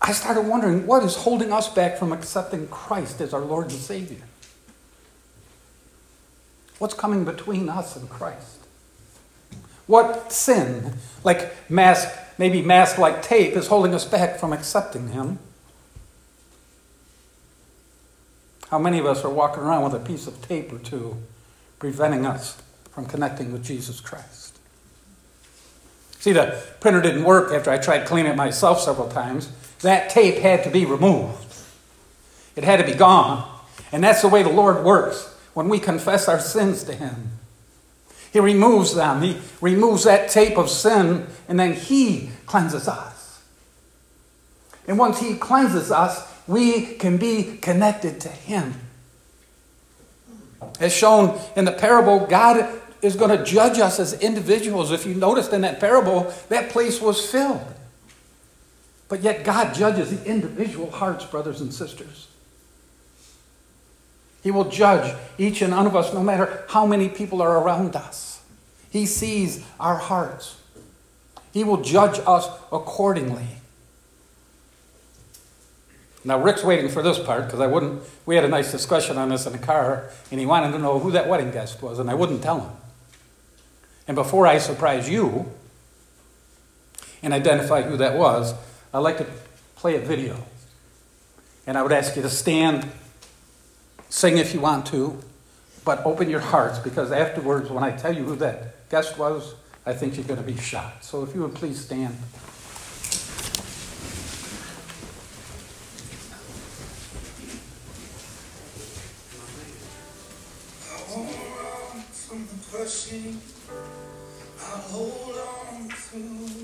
I 0.00 0.12
started 0.12 0.42
wondering 0.42 0.86
what 0.86 1.02
is 1.02 1.16
holding 1.16 1.52
us 1.52 1.68
back 1.68 1.98
from 1.98 2.12
accepting 2.12 2.68
Christ 2.68 3.20
as 3.20 3.34
our 3.34 3.40
Lord 3.40 3.70
and 3.70 3.80
Savior? 3.80 4.22
What's 6.78 6.94
coming 6.94 7.24
between 7.24 7.68
us 7.68 7.96
and 7.96 8.08
Christ? 8.08 8.58
What 9.86 10.32
sin, 10.32 10.94
like 11.24 11.70
mask, 11.70 12.08
maybe 12.38 12.60
mask 12.60 12.98
like 12.98 13.22
tape, 13.22 13.54
is 13.54 13.68
holding 13.68 13.94
us 13.94 14.04
back 14.04 14.38
from 14.38 14.52
accepting 14.52 15.08
Him? 15.08 15.38
How 18.68 18.78
many 18.78 18.98
of 18.98 19.06
us 19.06 19.24
are 19.24 19.30
walking 19.30 19.62
around 19.62 19.84
with 19.84 19.94
a 19.94 20.04
piece 20.04 20.26
of 20.26 20.42
tape 20.42 20.72
or 20.72 20.78
two 20.78 21.16
preventing 21.78 22.26
us 22.26 22.60
from 22.90 23.06
connecting 23.06 23.52
with 23.52 23.64
Jesus 23.64 24.00
Christ? 24.00 24.58
See, 26.18 26.32
the 26.32 26.60
printer 26.80 27.00
didn't 27.00 27.22
work 27.22 27.52
after 27.52 27.70
I 27.70 27.78
tried 27.78 28.06
cleaning 28.06 28.32
it 28.32 28.36
myself 28.36 28.80
several 28.80 29.08
times. 29.08 29.52
That 29.80 30.10
tape 30.10 30.38
had 30.38 30.64
to 30.64 30.70
be 30.70 30.84
removed, 30.84 31.54
it 32.56 32.64
had 32.64 32.78
to 32.78 32.84
be 32.84 32.94
gone. 32.94 33.52
And 33.92 34.02
that's 34.02 34.20
the 34.20 34.28
way 34.28 34.42
the 34.42 34.50
Lord 34.50 34.84
works 34.84 35.35
when 35.56 35.70
we 35.70 35.78
confess 35.78 36.28
our 36.28 36.38
sins 36.38 36.84
to 36.84 36.92
Him. 36.92 37.30
He 38.30 38.40
removes 38.40 38.94
them, 38.94 39.22
He 39.22 39.40
removes 39.62 40.04
that 40.04 40.28
tape 40.28 40.58
of 40.58 40.68
sin, 40.68 41.28
and 41.48 41.58
then 41.58 41.72
He 41.72 42.28
cleanses 42.44 42.86
us. 42.86 43.42
And 44.86 44.98
once 44.98 45.18
He 45.18 45.34
cleanses 45.34 45.90
us, 45.90 46.30
we 46.46 46.96
can 46.96 47.16
be 47.16 47.56
connected 47.56 48.20
to 48.20 48.28
Him. 48.28 48.74
As 50.78 50.92
shown 50.92 51.40
in 51.56 51.64
the 51.64 51.72
parable, 51.72 52.26
God 52.26 52.78
is 53.00 53.16
going 53.16 53.34
to 53.34 53.42
judge 53.42 53.78
us 53.78 53.98
as 53.98 54.12
individuals. 54.20 54.92
If 54.92 55.06
you 55.06 55.14
noticed 55.14 55.54
in 55.54 55.62
that 55.62 55.80
parable, 55.80 56.34
that 56.50 56.68
place 56.68 57.00
was 57.00 57.24
filled. 57.24 57.64
But 59.08 59.22
yet, 59.22 59.42
God 59.42 59.74
judges 59.74 60.10
the 60.10 60.22
individual 60.30 60.90
hearts, 60.90 61.24
brothers 61.24 61.62
and 61.62 61.72
sisters. 61.72 62.28
He 64.46 64.52
will 64.52 64.70
judge 64.70 65.12
each 65.38 65.60
and 65.60 65.74
one 65.74 65.88
of 65.88 65.96
us, 65.96 66.14
no 66.14 66.22
matter 66.22 66.62
how 66.68 66.86
many 66.86 67.08
people 67.08 67.42
are 67.42 67.58
around 67.58 67.96
us. 67.96 68.44
He 68.90 69.04
sees 69.04 69.66
our 69.80 69.96
hearts. 69.96 70.60
He 71.52 71.64
will 71.64 71.78
judge 71.78 72.20
us 72.24 72.48
accordingly. 72.70 73.48
Now, 76.24 76.40
Rick's 76.40 76.62
waiting 76.62 76.88
for 76.88 77.02
this 77.02 77.18
part 77.18 77.46
because 77.46 77.58
I 77.58 77.66
wouldn't. 77.66 78.04
We 78.24 78.36
had 78.36 78.44
a 78.44 78.48
nice 78.48 78.70
discussion 78.70 79.18
on 79.18 79.30
this 79.30 79.46
in 79.46 79.52
the 79.52 79.58
car, 79.58 80.10
and 80.30 80.38
he 80.38 80.46
wanted 80.46 80.70
to 80.70 80.78
know 80.78 81.00
who 81.00 81.10
that 81.10 81.28
wedding 81.28 81.50
guest 81.50 81.82
was, 81.82 81.98
and 81.98 82.08
I 82.08 82.14
wouldn't 82.14 82.44
tell 82.44 82.60
him. 82.60 82.72
And 84.06 84.14
before 84.14 84.46
I 84.46 84.58
surprise 84.58 85.10
you 85.10 85.52
and 87.20 87.34
identify 87.34 87.82
who 87.82 87.96
that 87.96 88.16
was, 88.16 88.54
I'd 88.94 89.00
like 89.00 89.18
to 89.18 89.26
play 89.74 89.96
a 89.96 90.00
video. 90.00 90.36
And 91.66 91.76
I 91.76 91.82
would 91.82 91.90
ask 91.90 92.14
you 92.14 92.22
to 92.22 92.30
stand, 92.30 92.88
sing 94.16 94.38
if 94.38 94.54
you 94.54 94.60
want 94.60 94.86
to, 94.86 95.22
but 95.84 96.00
open 96.06 96.30
your 96.30 96.40
hearts 96.40 96.78
because 96.78 97.12
afterwards, 97.12 97.68
when 97.68 97.84
I 97.84 97.90
tell 97.94 98.16
you 98.16 98.24
who 98.24 98.34
that 98.36 98.88
guest 98.88 99.18
was, 99.18 99.54
I 99.84 99.92
think 99.92 100.16
you're 100.16 100.24
going 100.24 100.40
to 100.40 100.46
be 100.46 100.56
shocked. 100.56 101.04
So 101.04 101.22
if 101.22 101.34
you 101.34 101.42
would 101.42 101.54
please 101.54 101.84
stand. 101.84 102.16
Hold 114.88 115.36
on 115.36 115.88
through 115.90 116.55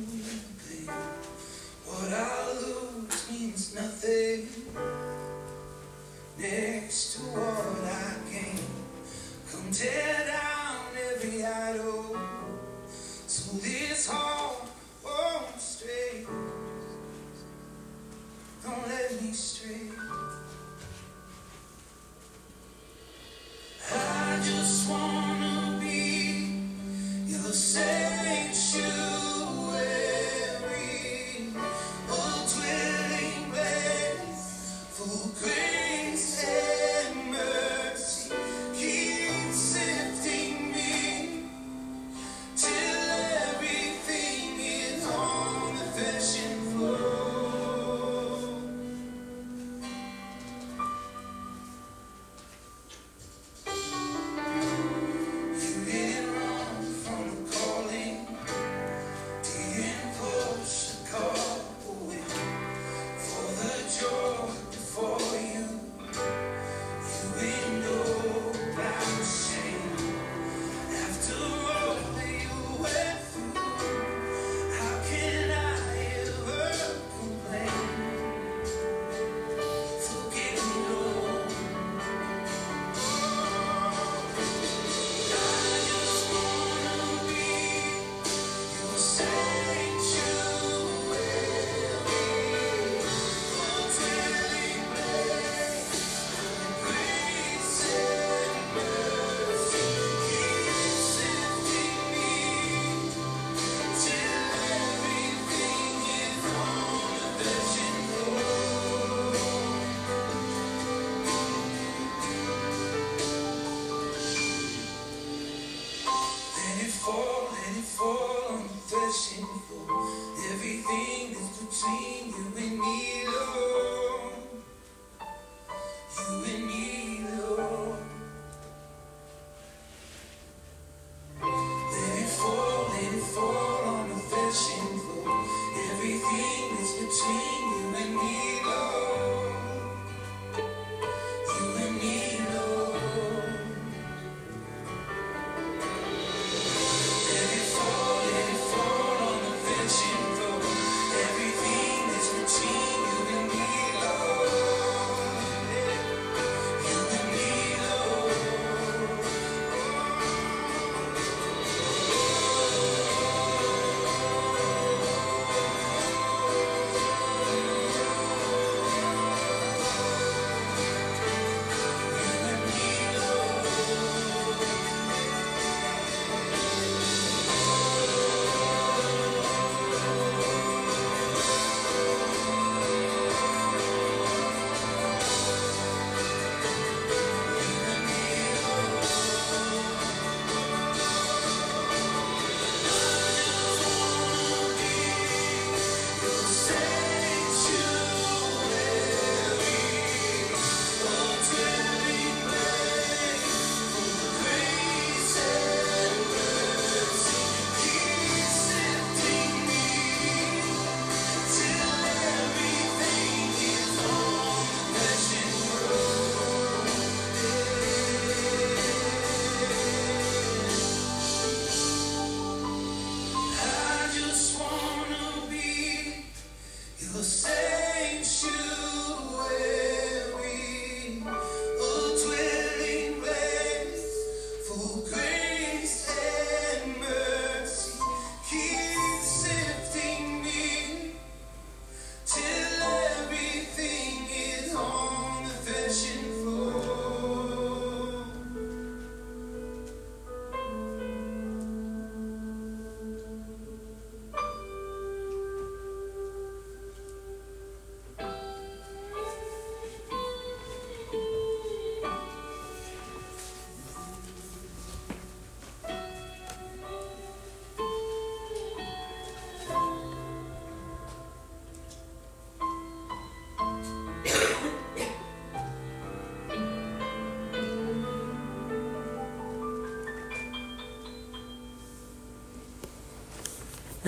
Come 9.72 10.01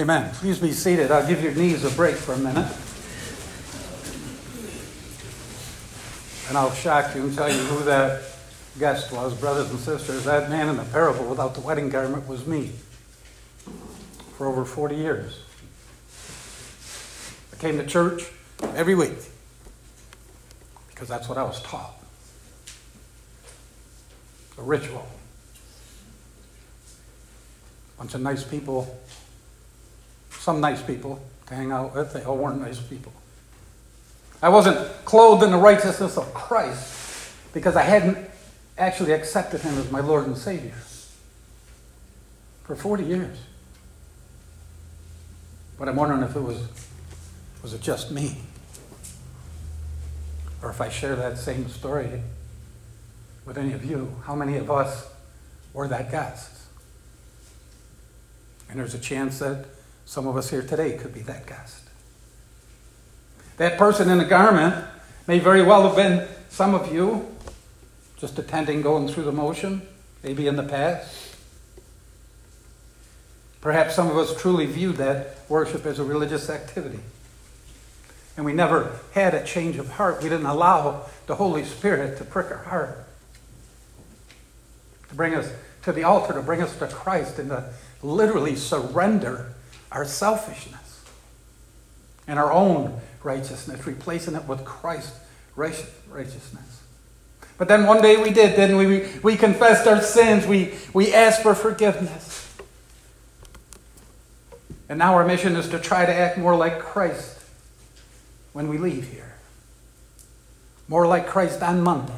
Amen. 0.05 0.31
Please 0.35 0.59
be 0.59 0.73
seated. 0.73 1.11
I'll 1.11 1.27
give 1.27 1.43
your 1.43 1.55
knees 1.55 1.83
a 1.83 1.91
break 1.93 2.15
for 2.15 2.35
a 2.35 2.37
minute. 2.37 2.71
And 6.47 6.59
I'll 6.59 6.73
shock 6.73 7.17
you 7.17 7.23
and 7.23 7.35
tell 7.35 7.51
you 7.51 7.59
who 7.59 7.87
that 7.87 8.23
guest 8.79 9.11
was, 9.13 9.33
brothers 9.33 9.71
and 9.71 9.81
sisters. 9.81 10.25
That 10.25 10.51
man 10.51 10.69
in 10.69 10.77
the 10.77 10.85
parable 10.85 11.25
without 11.25 11.55
the 11.55 11.63
wedding 11.63 11.89
garment 11.89 12.29
was 12.29 12.47
me 12.47 12.73
for 14.37 14.47
over 14.47 14.67
40 14.67 14.95
years. 14.95 15.41
I 17.55 17.57
came 17.57 17.79
to 17.79 17.87
church 17.87 18.25
every 18.77 18.95
week 18.95 19.17
because 20.91 21.09
that's 21.09 21.31
what 21.31 21.39
I 21.39 21.45
was 21.45 21.63
taught. 21.63 21.95
A 24.59 24.63
ritual. 24.63 25.09
Bunch 27.97 28.13
of 28.13 28.21
nice 28.21 28.45
people 28.45 29.01
some 30.45 30.61
nice 30.61 30.83
people 30.83 31.25
to 31.47 31.55
hang 31.55 31.73
out 31.73 31.95
with. 31.95 32.13
They 32.13 32.23
all 32.23 32.37
weren't 32.37 32.61
nice 32.61 32.79
people. 32.79 33.13
I 34.43 34.51
wasn't 34.51 34.79
clothed 35.07 35.43
in 35.43 35.51
the 35.51 35.57
righteousness 35.57 36.19
of 36.19 36.35
Christ 36.35 37.33
because 37.55 37.77
I 37.77 37.83
hadn't 37.83 38.19
actually 38.77 39.13
accepted 39.13 39.63
him 39.63 39.79
as 39.79 39.91
my 39.91 40.01
Lord 40.01 40.27
and 40.27 40.37
Savior 40.37 40.75
for 42.65 42.77
40 42.77 43.05
years. 43.05 43.39
But 45.79 45.89
I'm 45.89 45.97
wondering 45.97 46.23
if 46.23 46.37
it 46.37 46.41
was 46.41 46.69
was 47.63 47.73
it 47.73 47.81
just 47.81 48.11
me? 48.11 48.37
Or 50.61 50.69
if 50.69 50.83
I 50.83 50.91
share 50.91 51.17
that 51.17 51.39
same 51.39 51.71
story 51.71 52.21
with 53.47 53.57
any 53.57 53.73
of 53.73 53.83
you, 53.87 54.15
how 54.27 54.35
many 54.35 54.59
of 54.59 54.71
us 54.71 55.09
were 55.73 55.89
that 55.89 56.11
guest? 56.11 56.51
And 58.69 58.79
there's 58.79 58.93
a 58.93 58.99
chance 58.99 59.39
that 59.39 59.65
some 60.07 60.27
of 60.27 60.37
us 60.37 60.51
here 60.51 60.63
today 60.63 60.97
could 60.97 61.15
be 61.15 61.23
that 61.23 61.47
guest. 61.47 61.83
That 63.57 63.79
person 63.79 64.11
in 64.11 64.19
the 64.19 64.25
garment 64.25 64.85
may 65.27 65.39
very 65.39 65.63
well 65.63 65.87
have 65.87 65.97
been 65.97 66.29
some 66.49 66.75
of 66.75 66.93
you, 66.93 67.27
just 68.17 68.39
attending, 68.39 68.83
going 68.83 69.09
through 69.09 69.25
the 69.25 69.33
motion, 69.33 69.83
maybe 70.23 70.47
in 70.47 70.57
the 70.57 70.63
past. 70.63 71.37
Perhaps 73.61 73.95
some 73.95 74.11
of 74.11 74.17
us 74.19 74.41
truly 74.41 74.67
viewed 74.67 74.97
that 74.97 75.39
worship 75.49 75.87
as 75.87 75.99
a 75.99 76.05
religious 76.05 76.51
activity. 76.51 77.01
And 78.37 78.45
we 78.45 78.53
never 78.53 78.99
had 79.13 79.35
a 79.35 79.45
change 79.45 79.77
of 79.77 79.93
heart. 79.93 80.23
We 80.23 80.29
didn't 80.29 80.47
allow 80.47 81.07
the 81.27 81.37
Holy 81.37 81.65
Spirit 81.65 82.19
to 82.19 82.25
prick 82.25 82.51
our 82.51 82.65
heart, 82.65 83.07
to 85.09 85.15
bring 85.15 85.35
us 85.35 85.51
to 85.83 85.93
the 85.93 86.03
altar, 86.03 86.35
to 86.35 86.43
bring 86.43 86.61
us 86.61 86.77
to 86.79 86.89
Christ, 86.89 87.39
and 87.39 87.51
to 87.51 87.73
literally 88.03 88.57
surrender 88.57 89.54
our 89.95 90.05
selfishness 90.05 91.05
and 92.27 92.39
our 92.39 92.53
own 92.53 93.01
righteousness, 93.23 93.87
replacing 93.87 94.35
it 94.35 94.45
with 94.47 94.65
Christ's 94.65 95.19
righteousness. 95.57 96.83
But 97.57 97.69
then 97.69 97.87
one 97.87 98.03
day 98.03 98.17
we 98.17 98.31
did, 98.31 98.57
didn't 98.57 98.77
we? 98.77 98.87
We, 98.87 99.09
we 99.23 99.37
confessed 99.37 99.87
our 99.87 100.03
sins. 100.03 100.47
We, 100.47 100.75
we 100.93 101.15
asked 101.15 101.43
for 101.43 101.55
forgiveness. 101.55 102.57
And 104.89 104.99
now 104.99 105.15
our 105.15 105.25
mission 105.25 105.55
is 105.57 105.69
to 105.69 105.79
try 105.79 106.05
to 106.05 106.13
act 106.13 106.37
more 106.37 106.57
like 106.57 106.81
Christ 106.81 107.41
when 108.53 108.69
we 108.69 108.77
leave 108.77 109.09
here. 109.09 109.35
More 110.89 111.07
like 111.07 111.27
Christ 111.27 111.63
on 111.63 111.81
Monday, 111.81 112.13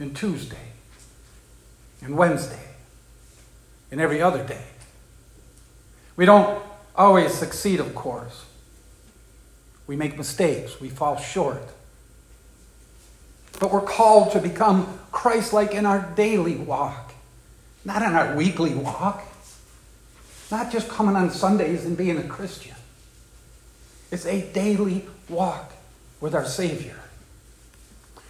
and 0.00 0.16
Tuesday, 0.16 0.72
and 2.02 2.16
Wednesday, 2.16 2.70
and 3.92 4.00
every 4.00 4.20
other 4.20 4.42
day. 4.42 4.64
We 6.20 6.26
don't 6.26 6.62
always 6.94 7.32
succeed, 7.32 7.80
of 7.80 7.94
course. 7.94 8.44
We 9.86 9.96
make 9.96 10.18
mistakes, 10.18 10.78
we 10.78 10.90
fall 10.90 11.16
short. 11.16 11.62
But 13.58 13.72
we're 13.72 13.80
called 13.80 14.32
to 14.32 14.38
become 14.38 14.98
Christ 15.12 15.54
like 15.54 15.72
in 15.72 15.86
our 15.86 16.12
daily 16.14 16.56
walk, 16.56 17.14
not 17.86 18.02
in 18.02 18.12
our 18.12 18.36
weekly 18.36 18.74
walk, 18.74 19.22
not 20.50 20.70
just 20.70 20.90
coming 20.90 21.16
on 21.16 21.30
Sundays 21.30 21.86
and 21.86 21.96
being 21.96 22.18
a 22.18 22.24
Christian. 22.24 22.76
It's 24.10 24.26
a 24.26 24.42
daily 24.52 25.06
walk 25.30 25.72
with 26.20 26.34
our 26.34 26.44
Savior. 26.44 27.00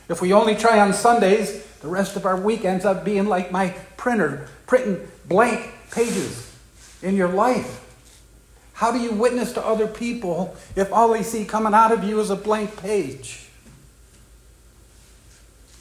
If 0.08 0.22
we 0.22 0.32
only 0.32 0.54
try 0.54 0.78
on 0.78 0.92
Sundays, 0.92 1.66
the 1.82 1.88
rest 1.88 2.14
of 2.14 2.24
our 2.24 2.36
week 2.36 2.64
ends 2.64 2.84
up 2.84 3.04
being 3.04 3.26
like 3.26 3.50
my 3.50 3.70
printer, 3.96 4.46
printing 4.68 5.08
blank 5.26 5.72
pages 5.90 6.46
in 7.02 7.16
your 7.16 7.28
life. 7.28 7.79
How 8.80 8.90
do 8.90 8.98
you 8.98 9.12
witness 9.12 9.52
to 9.52 9.62
other 9.62 9.86
people 9.86 10.56
if 10.74 10.90
all 10.90 11.10
they 11.12 11.22
see 11.22 11.44
coming 11.44 11.74
out 11.74 11.92
of 11.92 12.02
you 12.02 12.18
is 12.18 12.30
a 12.30 12.34
blank 12.34 12.78
page? 12.80 13.46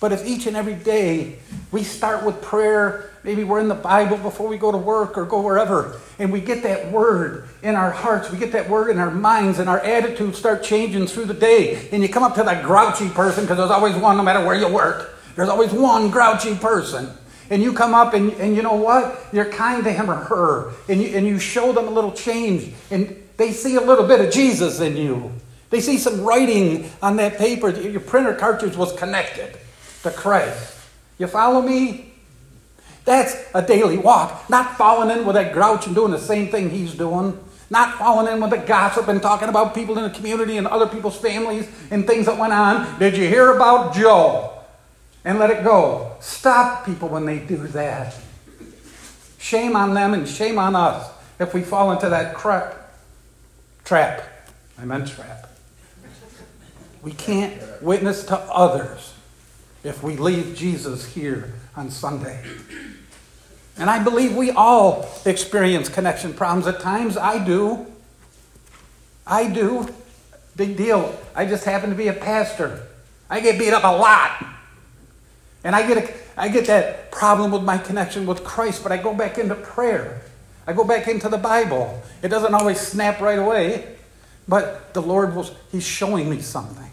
But 0.02 0.12
if 0.12 0.26
each 0.26 0.48
and 0.48 0.58
every 0.58 0.74
day 0.76 1.40
we 1.72 1.84
start 1.84 2.26
with 2.26 2.42
prayer, 2.42 3.10
maybe 3.24 3.46
we're 3.46 3.62
in 3.62 3.70
the 3.70 3.74
Bible 3.74 4.18
before 4.18 4.50
we 4.50 4.58
go 4.58 4.70
to 4.70 4.78
work 4.78 5.18
or 5.18 5.24
go 5.24 5.40
wherever, 5.40 6.02
and 6.20 6.30
we 6.30 6.42
get 6.42 6.62
that 6.64 6.92
word 6.92 7.48
in 7.64 7.76
our 7.76 7.90
hearts, 7.90 8.32
we 8.32 8.38
get 8.38 8.52
that 8.52 8.70
word 8.70 8.90
in 8.90 9.00
our 9.00 9.12
minds, 9.12 9.60
and 9.60 9.70
our 9.70 9.80
attitudes 9.80 10.38
start 10.38 10.62
changing 10.62 11.08
through 11.08 11.26
the 11.26 11.34
day. 11.34 11.88
And 11.94 12.04
you 12.04 12.10
come 12.10 12.24
up 12.24 12.36
to 12.36 12.44
that 12.44 12.66
grouchy 12.66 13.08
person, 13.08 13.46
because 13.46 13.60
there's 13.60 13.72
always 13.72 13.96
one 13.96 14.18
no 14.18 14.24
matter 14.24 14.46
where 14.46 14.58
you 14.58 14.68
work. 14.68 15.18
There's 15.38 15.48
always 15.48 15.72
one 15.72 16.12
grouchy 16.12 16.56
person. 16.56 17.12
And 17.50 17.64
you 17.64 17.74
come 17.74 17.96
up 17.96 18.14
and, 18.14 18.32
and 18.34 18.56
you 18.56 18.62
know 18.62 18.76
what? 18.76 19.28
You're 19.34 19.52
kind 19.52 19.84
to 19.84 19.92
him 19.92 20.10
or 20.10 20.16
her. 20.16 20.72
And 20.88 21.02
you, 21.02 21.18
and 21.18 21.26
you 21.26 21.40
show 21.40 21.72
them 21.72 21.88
a 21.88 21.92
little 21.92 22.12
change. 22.12 22.72
And 22.92 23.16
they 23.38 23.52
see 23.52 23.76
a 23.76 23.82
little 23.82 24.06
bit 24.06 24.22
of 24.22 24.32
Jesus 24.32 24.80
in 24.80 24.96
you. 24.98 25.32
They 25.70 25.82
see 25.82 25.98
some 25.98 26.22
writing 26.22 26.92
on 27.02 27.18
that 27.18 27.38
paper. 27.38 27.70
Your 27.70 28.02
printer 28.02 28.36
cartridge 28.36 28.76
was 28.76 28.94
connected 28.94 29.58
to 30.04 30.12
Christ. 30.12 30.78
You 31.18 31.28
follow 31.28 31.62
me? 31.62 32.14
That's 33.06 33.36
a 33.56 33.62
daily 33.62 33.98
walk. 33.98 34.50
Not 34.50 34.78
falling 34.78 35.16
in 35.16 35.26
with 35.26 35.36
that 35.36 35.54
grouch 35.54 35.88
and 35.88 35.96
doing 35.96 36.12
the 36.12 36.20
same 36.20 36.50
thing 36.50 36.70
he's 36.70 36.94
doing. 36.94 37.38
Not 37.72 37.98
falling 37.98 38.32
in 38.32 38.42
with 38.42 38.52
the 38.52 38.58
gossip 38.58 39.08
and 39.08 39.22
talking 39.22 39.48
about 39.48 39.76
people 39.76 39.98
in 39.98 40.04
the 40.04 40.10
community 40.10 40.58
and 40.58 40.68
other 40.68 40.88
people's 40.88 41.18
families 41.18 41.68
and 41.92 42.06
things 42.06 42.26
that 42.26 42.38
went 42.38 42.54
on. 42.54 43.00
Did 43.00 43.16
you 43.16 43.28
hear 43.28 43.56
about 43.56 43.96
Joe? 43.96 44.59
And 45.26 45.38
let 45.38 45.50
it 45.50 45.64
go. 45.64 46.16
Stop 46.22 46.86
people 46.86 47.10
when 47.10 47.26
they 47.26 47.40
do 47.40 47.68
that. 47.68 48.16
Shame 49.38 49.76
on 49.76 49.94
them 49.94 50.14
and 50.14 50.28
shame 50.28 50.58
on 50.58 50.76
us 50.76 51.10
if 51.40 51.54
we 51.54 51.62
fall 51.62 51.92
into 51.92 52.10
that 52.10 52.36
crap. 52.36 52.76
Trap. 53.84 54.22
I 54.78 54.86
meant 54.86 55.08
trap. 55.08 55.50
We 57.02 57.12
can't 57.12 57.62
witness 57.82 58.26
to 58.26 58.38
others 58.38 59.14
if 59.84 60.04
we 60.04 60.18
leave 60.18 60.56
Jesus 60.56 61.06
here 61.06 61.54
on 61.76 61.90
Sunday. 61.90 62.44
And 63.78 63.90
I 63.90 64.04
believe 64.04 64.36
we 64.36 64.52
all 64.52 65.08
experience 65.26 65.88
connection 65.88 66.34
problems 66.34 66.68
at 66.68 66.82
times. 66.82 67.16
I 67.16 67.44
do. 67.44 67.88
I 69.26 69.48
do. 69.48 69.88
Big 70.58 70.76
deal. 70.76 71.18
I 71.34 71.46
just 71.46 71.64
happen 71.64 71.90
to 71.90 71.96
be 71.96 72.10
a 72.10 72.14
pastor. 72.14 72.86
I 73.30 73.40
get 73.40 73.58
beat 73.58 73.72
up 73.72 73.86
a 73.86 73.98
lot. 73.98 74.46
And 75.64 75.76
I 75.76 75.88
get, 75.88 75.98
a, 75.98 76.14
I 76.38 76.48
get 76.48 76.68
that 76.68 77.12
problem 77.12 77.52
with 77.52 77.64
my 77.64 77.78
connection 77.78 78.26
with 78.26 78.44
Christ, 78.44 78.82
but 78.84 78.92
I 78.92 78.98
go 78.98 79.14
back 79.14 79.38
into 79.38 79.56
prayer. 79.56 80.22
I 80.66 80.74
go 80.74 80.84
back 80.84 81.08
into 81.08 81.30
the 81.30 81.38
Bible. 81.38 82.02
It 82.22 82.30
doesn't 82.30 82.54
always 82.54 82.80
snap 82.80 83.20
right 83.20 83.40
away, 83.40 83.96
but 84.48 84.94
the 84.94 85.02
Lord 85.02 85.36
was, 85.36 85.52
He's 85.72 85.86
showing 85.86 86.30
me 86.30 86.42
something. 86.42 86.92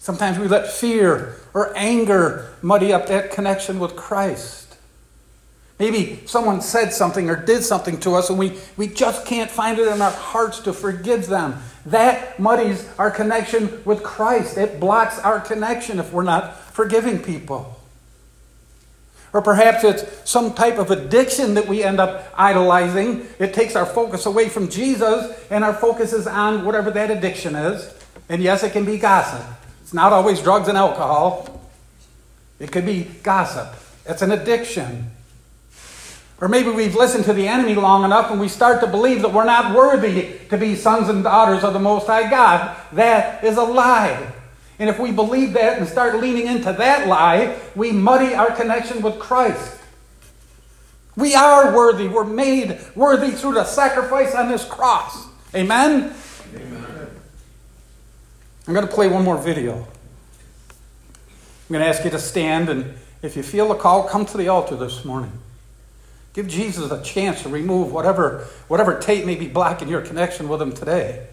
Sometimes 0.00 0.38
we 0.38 0.48
let 0.48 0.72
fear 0.72 1.36
or 1.52 1.76
anger 1.76 2.54
muddy 2.62 2.92
up 2.92 3.08
that 3.08 3.30
connection 3.30 3.78
with 3.78 3.94
Christ. 3.94 4.67
Maybe 5.78 6.20
someone 6.26 6.60
said 6.60 6.92
something 6.92 7.30
or 7.30 7.36
did 7.36 7.62
something 7.62 8.00
to 8.00 8.16
us 8.16 8.30
and 8.30 8.38
we, 8.38 8.58
we 8.76 8.88
just 8.88 9.24
can't 9.26 9.50
find 9.50 9.78
it 9.78 9.86
in 9.86 10.02
our 10.02 10.10
hearts 10.10 10.60
to 10.60 10.72
forgive 10.72 11.28
them. 11.28 11.56
That 11.86 12.38
muddies 12.40 12.88
our 12.98 13.10
connection 13.10 13.82
with 13.84 14.02
Christ. 14.02 14.58
It 14.58 14.80
blocks 14.80 15.18
our 15.20 15.38
connection 15.40 16.00
if 16.00 16.12
we're 16.12 16.24
not 16.24 16.58
forgiving 16.58 17.22
people. 17.22 17.76
Or 19.32 19.40
perhaps 19.40 19.84
it's 19.84 20.28
some 20.28 20.54
type 20.54 20.78
of 20.78 20.90
addiction 20.90 21.54
that 21.54 21.68
we 21.68 21.84
end 21.84 22.00
up 22.00 22.32
idolizing. 22.36 23.26
It 23.38 23.54
takes 23.54 23.76
our 23.76 23.86
focus 23.86 24.26
away 24.26 24.48
from 24.48 24.68
Jesus 24.68 25.46
and 25.50 25.62
our 25.62 25.74
focus 25.74 26.12
is 26.12 26.26
on 26.26 26.64
whatever 26.64 26.90
that 26.90 27.10
addiction 27.10 27.54
is. 27.54 27.94
And 28.28 28.42
yes, 28.42 28.64
it 28.64 28.72
can 28.72 28.84
be 28.84 28.98
gossip. 28.98 29.46
It's 29.82 29.94
not 29.94 30.12
always 30.12 30.42
drugs 30.42 30.68
and 30.68 30.76
alcohol, 30.76 31.60
it 32.58 32.72
could 32.72 32.84
be 32.84 33.04
gossip. 33.22 33.74
It's 34.04 34.22
an 34.22 34.32
addiction. 34.32 35.10
Or 36.40 36.48
maybe 36.48 36.70
we've 36.70 36.94
listened 36.94 37.24
to 37.24 37.32
the 37.32 37.48
enemy 37.48 37.74
long 37.74 38.04
enough 38.04 38.30
and 38.30 38.40
we 38.40 38.48
start 38.48 38.80
to 38.80 38.86
believe 38.86 39.22
that 39.22 39.32
we're 39.32 39.44
not 39.44 39.74
worthy 39.74 40.38
to 40.50 40.56
be 40.56 40.76
sons 40.76 41.08
and 41.08 41.24
daughters 41.24 41.64
of 41.64 41.72
the 41.72 41.80
Most 41.80 42.06
High 42.06 42.30
God. 42.30 42.76
That 42.92 43.42
is 43.42 43.56
a 43.56 43.62
lie. 43.62 44.32
And 44.78 44.88
if 44.88 45.00
we 45.00 45.10
believe 45.10 45.54
that 45.54 45.78
and 45.78 45.88
start 45.88 46.20
leaning 46.20 46.46
into 46.46 46.72
that 46.72 47.08
lie, 47.08 47.58
we 47.74 47.90
muddy 47.90 48.34
our 48.34 48.52
connection 48.52 49.02
with 49.02 49.18
Christ. 49.18 49.76
We 51.16 51.34
are 51.34 51.74
worthy. 51.74 52.06
We're 52.06 52.22
made 52.22 52.78
worthy 52.94 53.32
through 53.32 53.54
the 53.54 53.64
sacrifice 53.64 54.36
on 54.36 54.48
this 54.48 54.64
cross. 54.64 55.26
Amen? 55.52 56.14
I'm 58.68 58.74
going 58.74 58.86
to 58.86 58.92
play 58.92 59.08
one 59.08 59.24
more 59.24 59.38
video. 59.38 59.74
I'm 59.78 59.86
going 61.72 61.82
to 61.82 61.88
ask 61.88 62.04
you 62.04 62.10
to 62.10 62.20
stand, 62.20 62.68
and 62.68 62.94
if 63.22 63.36
you 63.36 63.42
feel 63.42 63.68
the 63.68 63.74
call, 63.74 64.04
come 64.04 64.24
to 64.26 64.36
the 64.36 64.46
altar 64.46 64.76
this 64.76 65.04
morning. 65.04 65.32
Give 66.38 66.46
Jesus 66.46 66.92
a 66.92 67.02
chance 67.02 67.42
to 67.42 67.48
remove 67.48 67.90
whatever, 67.90 68.46
whatever 68.68 68.96
tape 68.96 69.26
may 69.26 69.34
be 69.34 69.48
blocking 69.48 69.88
your 69.88 70.02
connection 70.02 70.48
with 70.48 70.62
Him 70.62 70.70
today. 70.70 71.26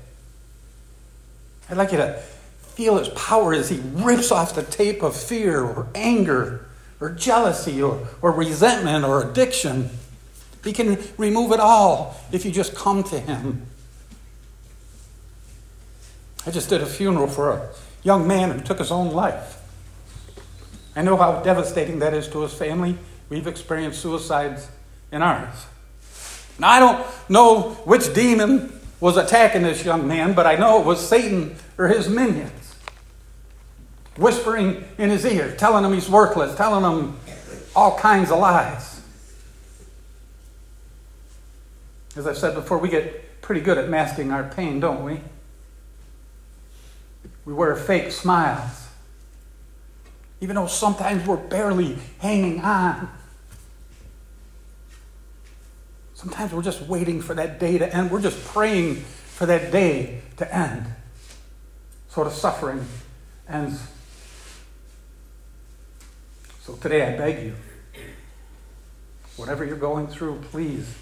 I'd 1.70 1.78
like 1.78 1.92
you 1.92 2.00
to 2.00 2.14
feel 2.14 2.98
His 2.98 3.10
power 3.10 3.54
as 3.54 3.70
He 3.70 3.80
rips 3.84 4.32
off 4.32 4.56
the 4.56 4.64
tape 4.64 5.04
of 5.04 5.16
fear 5.16 5.62
or 5.62 5.90
anger 5.94 6.66
or 7.00 7.12
jealousy 7.12 7.84
or, 7.84 8.08
or 8.24 8.32
resentment 8.32 9.06
or 9.06 9.30
addiction. 9.30 9.92
He 10.64 10.74
can 10.74 10.98
remove 11.20 11.52
it 11.52 11.60
all 11.60 12.20
if 12.32 12.44
you 12.44 12.52
just 12.52 12.74
come 12.74 13.04
to 13.04 13.20
Him. 13.20 13.68
I 16.48 16.50
just 16.50 16.68
did 16.68 16.82
a 16.82 16.88
funeral 16.88 17.28
for 17.28 17.52
a 17.52 17.70
young 18.02 18.28
man 18.28 18.50
who 18.50 18.60
took 18.62 18.80
his 18.80 18.90
own 18.90 19.12
life. 19.12 19.62
I 20.96 21.04
know 21.04 21.16
how 21.16 21.44
devastating 21.44 22.00
that 22.00 22.16
is 22.16 22.28
to 22.30 22.42
his 22.42 22.56
family. 22.56 22.98
We've 23.30 23.46
experienced 23.46 24.02
suicides 24.02 24.70
in 25.12 25.22
ours. 25.22 25.68
Now, 26.60 26.70
I 26.70 26.80
don't 26.80 27.06
know 27.30 27.72
which 27.86 28.14
demon 28.14 28.80
was 29.00 29.18
attacking 29.18 29.64
this 29.64 29.84
young 29.84 30.08
man, 30.08 30.34
but 30.34 30.46
I 30.46 30.56
know 30.56 30.80
it 30.80 30.86
was 30.86 31.06
Satan 31.06 31.56
or 31.78 31.88
his 31.88 32.08
minions 32.08 32.66
whispering 34.18 34.84
in 34.98 35.10
his 35.10 35.26
ear, 35.26 35.56
telling 35.58 35.84
him 35.84 35.94
he's 35.94 36.10
worthless, 36.10 36.56
telling 36.56 36.84
him 36.84 37.18
all 37.76 37.98
kinds 37.98 38.32
of 38.32 38.40
lies. 38.40 39.02
As 42.16 42.26
I've 42.26 42.38
said 42.38 42.56
before, 42.56 42.78
we 42.78 42.88
get 42.88 43.42
pretty 43.42 43.62
good 43.62 43.78
at 43.78 43.90
masking 43.90 44.32
our 44.32 44.44
pain, 44.44 44.80
don't 44.80 45.04
we? 45.04 45.20
We 47.44 47.54
wear 47.54 47.76
fake 47.76 48.12
smiles. 48.12 48.88
Even 50.40 50.56
though 50.56 50.68
sometimes 50.68 51.28
we're 51.28 51.36
barely 51.36 51.98
hanging 52.20 52.62
on. 52.62 53.10
Sometimes 56.16 56.54
we're 56.54 56.64
just 56.64 56.82
waiting 56.82 57.22
for 57.22 57.34
that 57.36 57.60
day 57.60 57.78
to 57.78 57.96
end. 57.96 58.10
We're 58.10 58.22
just 58.22 58.44
praying 58.46 58.96
for 58.96 59.46
that 59.46 59.72
day 59.72 60.22
to 60.38 60.56
end. 60.56 60.86
So 62.08 62.24
the 62.24 62.32
suffering 62.32 62.86
ends. 63.50 63.82
So 66.62 66.74
today 66.76 67.14
I 67.14 67.18
beg 67.18 67.44
you, 67.44 67.54
whatever 69.36 69.66
you're 69.66 69.76
going 69.76 70.08
through, 70.08 70.40
please 70.50 70.96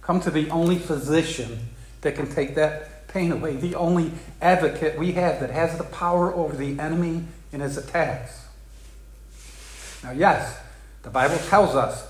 come 0.00 0.20
to 0.22 0.30
the 0.30 0.48
only 0.48 0.78
physician 0.78 1.68
that 2.00 2.16
can 2.16 2.28
take 2.28 2.54
that 2.54 3.06
pain 3.08 3.30
away, 3.30 3.56
the 3.56 3.74
only 3.74 4.12
advocate 4.40 4.98
we 4.98 5.12
have 5.12 5.40
that 5.40 5.50
has 5.50 5.76
the 5.76 5.84
power 5.84 6.34
over 6.34 6.56
the 6.56 6.80
enemy 6.80 7.24
in 7.52 7.60
his 7.60 7.76
attacks. 7.76 8.46
Now, 10.02 10.12
yes, 10.12 10.58
the 11.02 11.10
Bible 11.10 11.38
tells 11.48 11.76
us 11.76 12.06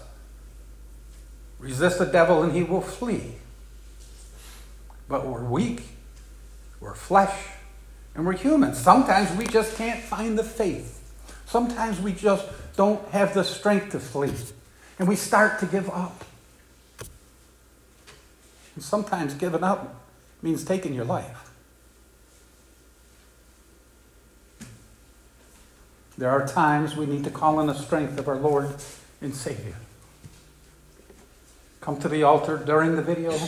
resist 1.65 1.99
the 1.99 2.05
devil 2.05 2.43
and 2.43 2.53
he 2.53 2.63
will 2.63 2.83
flee. 2.83 3.37
But 5.09 5.27
we're 5.27 5.43
weak, 5.43 5.83
we're 6.79 6.95
flesh, 6.95 7.35
and 8.15 8.27
we're 8.27 8.37
human. 8.37 8.75
Sometimes 8.75 9.35
we 9.37 9.47
just 9.47 9.77
can't 9.77 10.01
find 10.01 10.39
the 10.39 10.45
faith. 10.45 11.01
Sometimes 11.47 11.99
we 12.01 12.13
just 12.13 12.47
don't 12.77 13.07
have 13.09 13.33
the 13.33 13.45
strength 13.45 13.93
to 13.93 14.01
flee. 14.01 14.35
And 14.99 15.09
we 15.09 15.17
start 15.17 15.59
to 15.61 15.67
give 15.67 15.89
up. 15.89 16.25
And 18.75 18.85
sometimes 18.85 19.33
giving 19.35 19.65
up 19.65 20.03
means 20.43 20.65
taking 20.65 20.93
your 20.93 21.07
life. 21.07 21.51
There 26.19 26.31
are 26.31 26.47
times 26.47 26.95
we 26.95 27.07
need 27.07 27.25
to 27.25 27.31
call 27.31 27.59
on 27.59 27.67
the 27.67 27.75
strength 27.75 28.19
of 28.19 28.29
our 28.29 28.37
Lord 28.37 28.69
and 29.23 29.35
Savior. 29.35 29.77
Come 31.85 32.01
to 32.01 32.09
the 32.09 32.23
altar 32.23 32.57
during 32.57 32.97
the 32.97 33.03
video, 33.03 33.39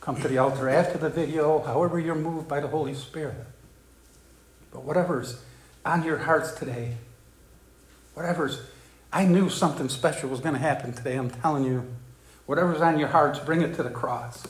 come 0.00 0.14
to 0.22 0.28
the 0.28 0.38
altar 0.38 0.68
after 0.68 0.98
the 0.98 1.10
video, 1.10 1.60
however 1.64 1.98
you're 1.98 2.14
moved 2.14 2.46
by 2.46 2.60
the 2.60 2.68
Holy 2.68 2.94
Spirit. 2.94 3.44
But 4.70 4.84
whatever's 4.84 5.42
on 5.84 6.04
your 6.04 6.18
hearts 6.18 6.52
today, 6.52 6.94
whatever's, 8.14 8.60
I 9.12 9.24
knew 9.24 9.48
something 9.48 9.88
special 9.88 10.30
was 10.30 10.38
going 10.38 10.54
to 10.54 10.60
happen 10.60 10.92
today, 10.92 11.16
I'm 11.16 11.28
telling 11.28 11.64
you. 11.64 11.92
Whatever's 12.46 12.80
on 12.80 13.00
your 13.00 13.08
hearts, 13.08 13.40
bring 13.40 13.62
it 13.62 13.74
to 13.74 13.82
the 13.82 13.90
cross. 13.90 14.46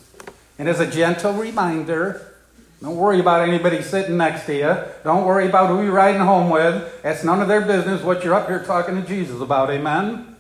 And 0.59 0.68
as 0.68 0.79
a 0.79 0.87
gentle 0.87 1.33
reminder, 1.33 2.35
don't 2.83 2.96
worry 2.96 3.18
about 3.18 3.48
anybody 3.48 3.81
sitting 3.81 4.18
next 4.18 4.44
to 4.44 4.55
you. 4.55 4.76
Don't 5.05 5.24
worry 5.24 5.48
about 5.48 5.70
who 5.70 5.83
you're 5.83 5.94
riding 5.94 6.20
home 6.20 6.50
with. 6.50 7.02
That's 7.02 7.24
none 7.24 7.40
of 7.40 7.48
their 7.48 7.62
business 7.62 8.02
what 8.02 8.22
you're 8.22 8.35
up 8.35 8.48
here 8.48 8.62
talking 8.62 9.00
to 9.00 9.09
Jesus 9.09 9.40
about. 9.40 9.70
Amen? 9.70 10.36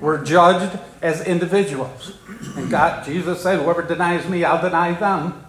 We're 0.00 0.24
judged 0.24 0.78
as 1.02 1.26
individuals. 1.26 2.12
And 2.56 2.70
God, 2.70 3.04
Jesus 3.04 3.42
said, 3.42 3.60
Whoever 3.60 3.82
denies 3.82 4.28
me, 4.28 4.44
I'll 4.44 4.62
deny 4.62 4.92
them. 4.92 5.44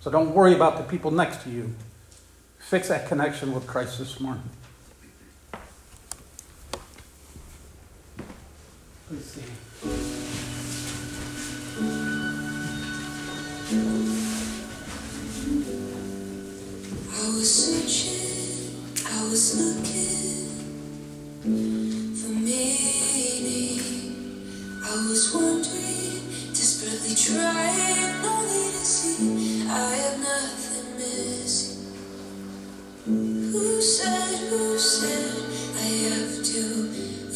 So 0.00 0.10
don't 0.10 0.34
worry 0.34 0.54
about 0.54 0.78
the 0.78 0.84
people 0.84 1.10
next 1.10 1.42
to 1.44 1.50
you. 1.50 1.74
Fix 2.58 2.88
that 2.88 3.08
connection 3.08 3.52
with 3.52 3.66
Christ 3.66 3.98
this 3.98 4.20
morning. 4.20 4.48
Let's 9.10 9.24
see. 9.24 9.42
I 17.12 17.28
was 17.34 17.50
searching, 17.52 18.76
I 19.06 19.24
was 19.24 19.58
looking 19.58 20.46
for 22.14 22.28
me. 22.28 23.09
I 24.90 24.94
was 25.06 25.32
wondering, 25.32 26.26
desperately 26.48 27.14
trying 27.14 28.24
only 28.26 28.72
to 28.72 28.84
see 28.84 29.62
I 29.68 29.94
have 29.94 30.18
nothing 30.18 30.96
missing. 30.96 31.94
Who 33.06 33.80
said, 33.80 34.50
who 34.50 34.76
said 34.78 35.44
I 35.76 35.86
have 36.10 36.44
to 36.44 36.62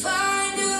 find 0.03 0.61
a 0.61 0.74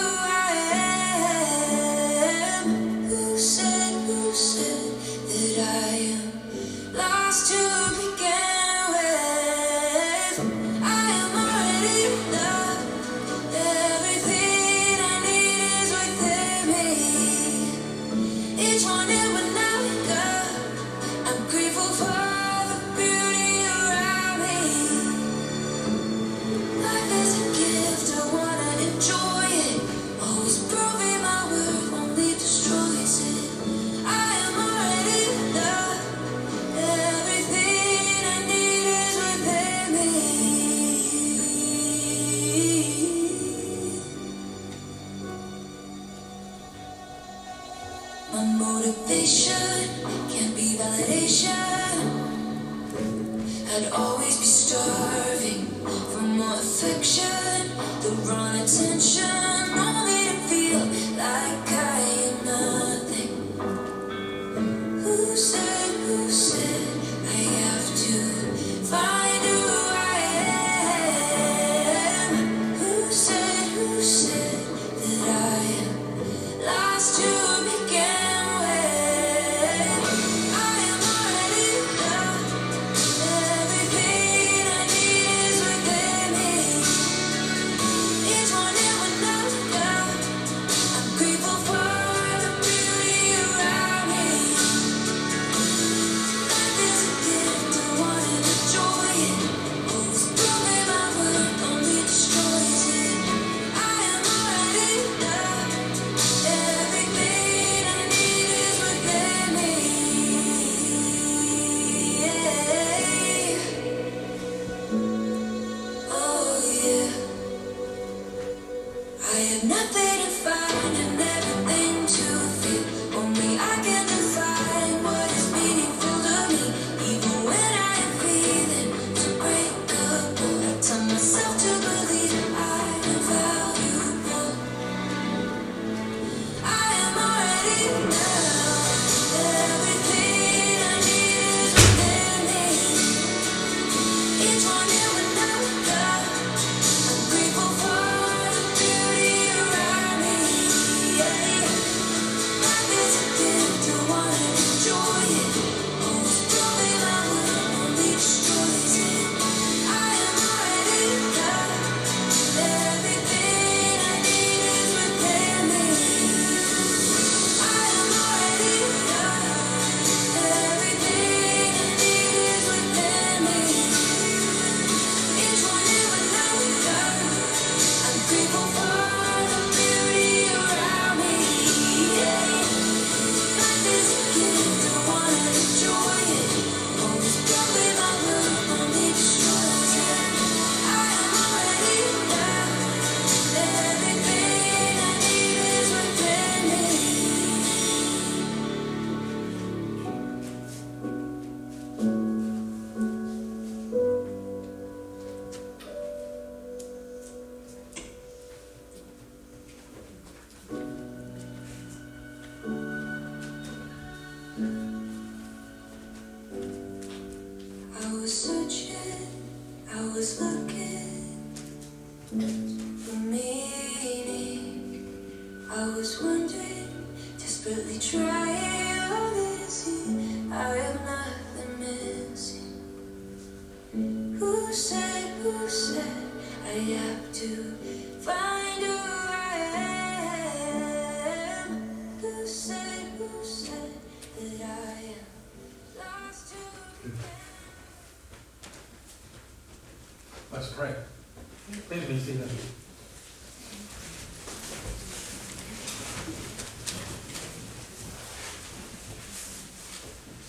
Be. 252.27 252.33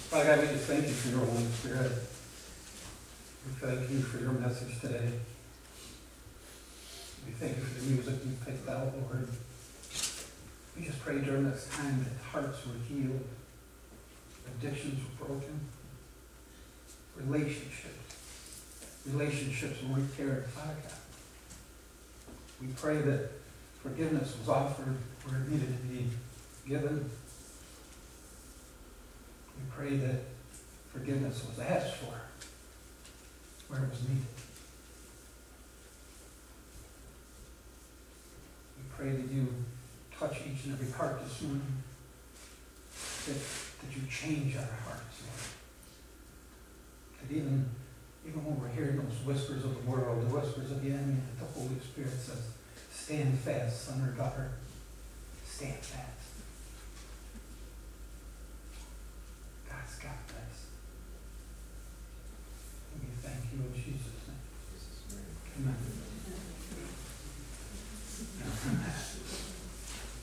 Father 0.07 0.26
God, 0.26 0.39
we 0.39 0.47
just 0.47 0.67
thank 0.67 0.88
you 0.88 0.93
for 0.93 1.09
your 1.09 1.26
Holy 1.26 1.45
Spirit. 1.47 1.91
We 3.45 3.51
thank 3.59 3.91
you 3.91 3.99
for 3.99 4.19
your 4.19 4.32
message 4.32 4.80
today. 4.80 5.11
We 7.26 7.34
thank 7.34 7.57
you 7.57 7.63
for 7.63 7.82
the 7.82 7.86
music 7.91 8.15
you 8.23 8.32
picked 8.45 8.69
out, 8.69 8.93
Lord. 8.95 9.28
We 10.78 10.86
just 10.86 11.01
pray 11.01 11.19
during 11.19 11.51
this 11.51 11.67
time 11.76 12.05
that 12.05 12.23
hearts 12.23 12.65
were 12.65 12.80
healed, 12.88 13.26
addictions 14.47 15.01
were 15.19 15.26
broken, 15.26 15.59
relationships, 17.17 18.15
relationships 19.05 19.84
were 19.84 19.95
repaired, 19.95 20.45
Father 20.45 20.76
God. 20.82 21.05
We 22.62 22.68
pray 22.68 22.97
that 22.97 23.32
forgiveness 23.82 24.36
was 24.39 24.49
offered 24.49 24.95
where 25.26 25.41
it 25.41 25.49
needed 25.49 25.68
to 25.68 25.84
be 25.88 26.08
given. 26.68 27.10
We 29.58 29.64
pray 29.76 29.97
that 29.97 30.22
forgiveness 30.91 31.43
was 31.47 31.60
asked 31.60 31.95
for 31.97 32.14
where 33.68 33.84
it 33.84 33.89
was 33.89 34.01
needed. 34.01 34.26
We 38.78 38.84
pray 38.97 39.12
that 39.12 39.32
you 39.34 39.47
touch 40.18 40.38
each 40.47 40.66
and 40.66 40.74
every 40.74 40.91
heart 40.91 41.22
this 41.24 41.41
morning, 41.41 41.84
that, 43.26 43.36
that 43.36 43.95
you 43.95 44.08
change 44.10 44.56
our 44.56 44.62
hearts, 44.62 45.22
Lord. 45.22 45.43
That 47.22 47.36
even, 47.36 47.70
even 48.28 48.43
when 48.43 48.59
we're 48.59 48.73
hearing 48.73 48.97
those 48.97 49.21
whispers 49.23 49.63
of 49.63 49.73
the 49.76 49.89
world, 49.89 50.28
the 50.28 50.34
whispers 50.34 50.71
of 50.71 50.84
the 50.84 50.89
enemy, 50.89 51.17
the 51.39 51.45
Holy 51.45 51.80
Spirit 51.80 52.11
says, 52.11 52.51
stand 52.91 53.38
fast, 53.39 53.86
son 53.86 54.01
or 54.01 54.11
daughter, 54.17 54.49
stand 55.45 55.76
fast. 55.76 56.09
God's 59.69 59.95
got 59.99 60.28
this. 60.28 60.65
And 62.93 63.01
we 63.03 63.09
thank 63.21 63.45
you 63.53 63.59
in 63.61 63.73
Jesus' 63.73 64.26
name. 64.26 64.41
Amen. 65.59 65.76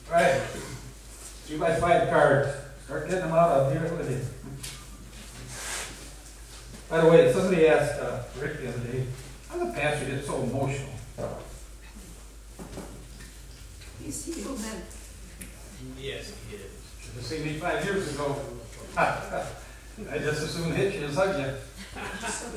All 0.09 0.13
right. 0.13 0.41
Two 1.47 1.59
by 1.59 1.75
five 1.75 2.09
cards. 2.09 2.49
Start 2.85 3.07
getting 3.07 3.21
them 3.21 3.31
out 3.31 3.49
of 3.49 3.71
here 3.71 3.93
with 3.95 4.11
you. 4.11 4.32
By 6.93 7.01
the 7.01 7.09
way, 7.09 7.33
somebody 7.33 7.67
asked 7.67 7.99
uh, 7.99 8.21
Rick 8.39 8.61
the 8.61 8.69
other 8.69 8.79
day, 8.81 9.03
how 9.49 9.57
the 9.57 9.73
pastor 9.73 10.05
get 10.05 10.23
so 10.23 10.43
emotional? 10.43 10.91
He's 13.99 14.23
healed 14.23 14.61
men. 14.61 14.83
Yes, 15.99 16.31
he 16.47 16.57
is. 16.57 16.61
Should 17.01 17.15
have 17.15 17.25
seen 17.25 17.45
me 17.45 17.53
five 17.53 17.83
years 17.83 18.13
ago. 18.13 18.39
I 18.95 19.43
just 20.19 20.43
assumed 20.43 20.65
soon 20.65 20.75
hit 20.75 20.93
you 20.93 21.07
as 21.07 21.15
hug 21.15 21.35
you. 21.35 21.45
You 21.47 21.55
still, 22.29 22.51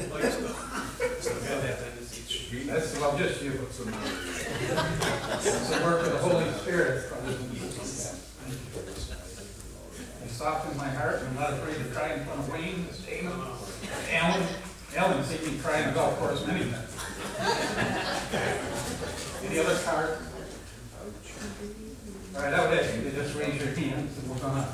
still 1.18 1.40
got 1.40 1.62
that 1.62 1.80
tendency. 1.80 2.66
That's, 2.66 2.94
well, 3.00 3.16
just 3.16 3.42
you. 3.42 3.52
It's 3.52 3.78
the 5.70 5.80
work 5.82 6.06
of 6.06 6.12
the 6.12 6.18
Holy 6.18 6.52
Spirit. 6.58 7.10
I 10.22 10.26
softened 10.26 10.76
my 10.76 10.90
heart 10.90 11.20
and 11.20 11.28
I'm 11.28 11.36
not 11.36 11.54
afraid 11.54 11.78
to 11.78 11.84
cry 11.84 12.12
in 12.12 12.22
front 12.26 12.40
of 12.40 12.52
Wayne, 12.52 12.86
Damon, 13.06 13.55
Seen 15.26 15.54
me 15.54 15.58
cry 15.58 15.80
in 15.80 15.88
the 15.88 15.92
golf 15.92 16.16
course 16.20 16.46
many 16.46 16.70
times. 16.70 16.96
Any 19.44 19.58
other 19.58 19.76
card? 19.82 20.18
All 22.36 22.42
right, 22.42 22.50
that 22.50 22.70
would 22.70 22.78
it. 22.78 22.96
You 22.96 23.10
to 23.10 23.16
just 23.16 23.34
raise 23.34 23.60
your 23.60 23.74
hands 23.74 24.16
and 24.18 24.30
we're 24.30 24.38
gonna, 24.38 24.68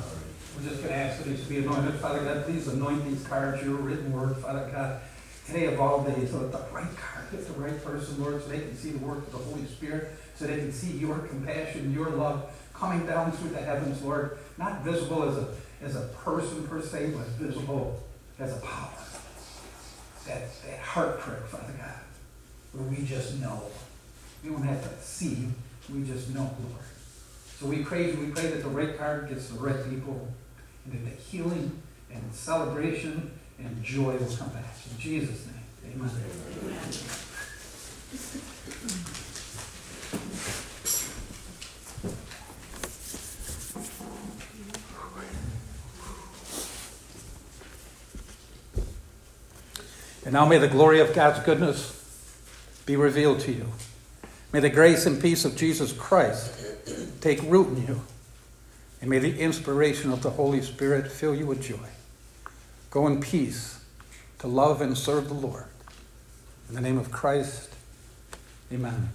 we're 0.55 0.69
just 0.69 0.83
gonna 0.83 0.95
ask 0.95 1.23
that 1.23 1.27
these 1.27 1.43
be 1.45 1.57
anointed. 1.57 1.95
Father 1.95 2.23
God, 2.23 2.45
please 2.45 2.67
anoint 2.67 3.03
these 3.05 3.25
cards, 3.25 3.63
your 3.63 3.77
written 3.77 4.13
word, 4.13 4.37
Father 4.37 4.69
God. 4.71 5.01
Today 5.47 5.73
of 5.73 5.81
all 5.81 6.03
days, 6.03 6.31
let 6.33 6.51
the 6.51 6.59
right 6.71 6.95
card 6.95 7.25
hit 7.31 7.47
the 7.47 7.53
right 7.53 7.83
person, 7.83 8.21
Lord, 8.21 8.43
so 8.43 8.49
they 8.49 8.59
can 8.59 8.77
see 8.77 8.91
the 8.91 9.03
work 9.03 9.19
of 9.19 9.31
the 9.31 9.39
Holy 9.39 9.65
Spirit, 9.65 10.11
so 10.35 10.45
they 10.45 10.57
can 10.57 10.71
see 10.71 10.91
your 10.97 11.17
compassion, 11.17 11.91
your 11.91 12.11
love 12.11 12.53
coming 12.75 13.07
down 13.07 13.31
through 13.31 13.49
the 13.49 13.61
heavens, 13.61 14.03
Lord. 14.03 14.37
Not 14.59 14.83
visible 14.83 15.23
as 15.23 15.37
a, 15.37 15.47
as 15.81 15.95
a 15.95 16.09
person 16.23 16.67
per 16.67 16.79
se, 16.81 17.13
but 17.17 17.25
visible 17.39 17.99
as 18.37 18.55
a 18.55 18.61
power. 18.61 18.91
That, 20.27 20.41
that 20.65 20.79
heart 20.79 21.19
prick, 21.19 21.43
Father 21.47 21.73
God, 21.77 21.99
where 22.71 22.89
we 22.89 23.05
just 23.05 23.39
know. 23.41 23.63
We 24.43 24.49
don't 24.51 24.63
have 24.63 24.81
to 24.81 25.03
see, 25.03 25.49
we 25.93 26.03
just 26.03 26.29
know, 26.33 26.49
Lord. 26.69 26.83
So 27.59 27.65
we 27.67 27.83
pray, 27.83 28.13
we 28.13 28.27
pray 28.27 28.47
that 28.47 28.63
the 28.63 28.69
right 28.69 28.97
card 28.97 29.29
gets 29.29 29.49
the 29.49 29.59
right 29.59 29.89
people, 29.89 30.27
and 30.85 30.93
that 30.93 31.03
the 31.05 31.21
healing 31.21 31.81
and 32.11 32.23
celebration 32.33 33.31
and 33.59 33.83
joy 33.83 34.15
will 34.17 34.35
come 34.35 34.49
back. 34.49 34.75
In 34.91 34.97
Jesus' 34.99 35.45
name, 35.45 36.01
amen. 36.01 36.09
And 50.33 50.39
now 50.39 50.47
may 50.47 50.57
the 50.57 50.67
glory 50.67 50.99
of 50.99 51.13
God's 51.13 51.45
goodness 51.45 51.93
be 52.87 52.95
revealed 52.95 53.39
to 53.41 53.51
you. 53.51 53.67
May 54.51 54.61
the 54.61 54.69
grace 54.71 55.05
and 55.05 55.21
peace 55.21 55.45
of 55.45 55.55
Jesus 55.55 55.93
Christ 55.93 57.21
take 57.21 57.39
root 57.43 57.67
in 57.67 57.85
you. 57.85 58.01
And 58.99 59.11
may 59.11 59.19
the 59.19 59.39
inspiration 59.39 60.11
of 60.11 60.23
the 60.23 60.31
Holy 60.31 60.63
Spirit 60.63 61.11
fill 61.11 61.35
you 61.35 61.45
with 61.45 61.61
joy. 61.61 61.87
Go 62.89 63.05
in 63.05 63.21
peace 63.21 63.79
to 64.39 64.47
love 64.47 64.81
and 64.81 64.97
serve 64.97 65.27
the 65.27 65.35
Lord. 65.35 65.65
In 66.67 66.73
the 66.73 66.81
name 66.81 66.97
of 66.97 67.11
Christ, 67.11 67.69
amen. 68.71 69.09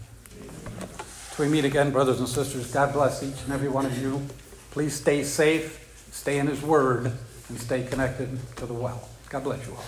Till 1.33 1.47
we 1.47 1.51
meet 1.51 1.65
again, 1.65 1.91
brothers 1.91 2.21
and 2.21 2.29
sisters, 2.29 2.73
God 2.73 2.93
bless 2.93 3.25
each 3.25 3.43
and 3.43 3.53
every 3.53 3.69
one 3.69 3.87
of 3.87 3.99
you. 4.01 4.25
Please 4.71 4.95
stay 4.95 5.25
safe, 5.25 6.09
stay 6.13 6.39
in 6.39 6.47
His 6.47 6.63
Word, 6.63 7.11
and 7.49 7.59
stay 7.59 7.83
connected 7.83 8.39
to 8.59 8.67
the 8.67 8.75
well. 8.75 9.09
God 9.31 9.43
bless 9.43 9.67
you 9.67 9.75
all. 9.75 9.85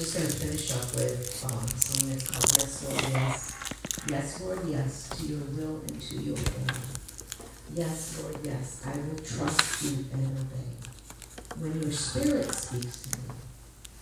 Just 0.00 0.16
gonna 0.16 0.30
finish 0.30 0.72
up 0.72 0.94
with, 0.96 1.44
um, 1.44 1.68
something 1.76 2.08
that's 2.08 2.24
called 2.24 2.56
Yes, 2.56 2.80
Lord, 2.88 3.12
Yes. 3.12 3.52
Yes, 4.08 4.40
Lord, 4.40 4.60
yes, 4.66 5.08
to 5.10 5.26
your 5.26 5.44
will 5.52 5.82
and 5.86 6.00
to 6.00 6.16
your 6.16 6.34
way. 6.36 6.72
Yes, 7.74 8.22
Lord, 8.22 8.36
yes, 8.42 8.80
I 8.86 8.96
will 8.96 9.18
trust 9.18 9.82
you 9.84 10.06
and 10.14 10.38
obey. 10.38 10.72
When 11.58 11.82
your 11.82 11.92
spirit 11.92 12.50
speaks 12.50 13.02
to 13.02 13.18
me, 13.18 13.24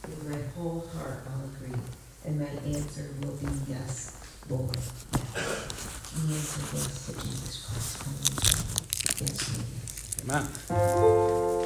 with 0.07 0.31
my 0.31 0.39
whole 0.55 0.87
heart 0.95 1.27
I'll 1.27 1.51
agree, 1.51 1.81
and 2.25 2.39
my 2.39 2.47
answer 2.47 3.11
will 3.21 3.35
be 3.35 3.49
yes, 3.69 4.23
Lord, 4.49 4.71
yes. 4.77 5.35
The 6.15 6.33
answer 6.33 7.13
to 7.13 7.27
Jesus 7.27 7.67
Christ, 7.67 8.07
yes, 9.21 9.41
Lord, 9.51 9.67
yes. 10.31 10.47
Amen. 10.71 11.58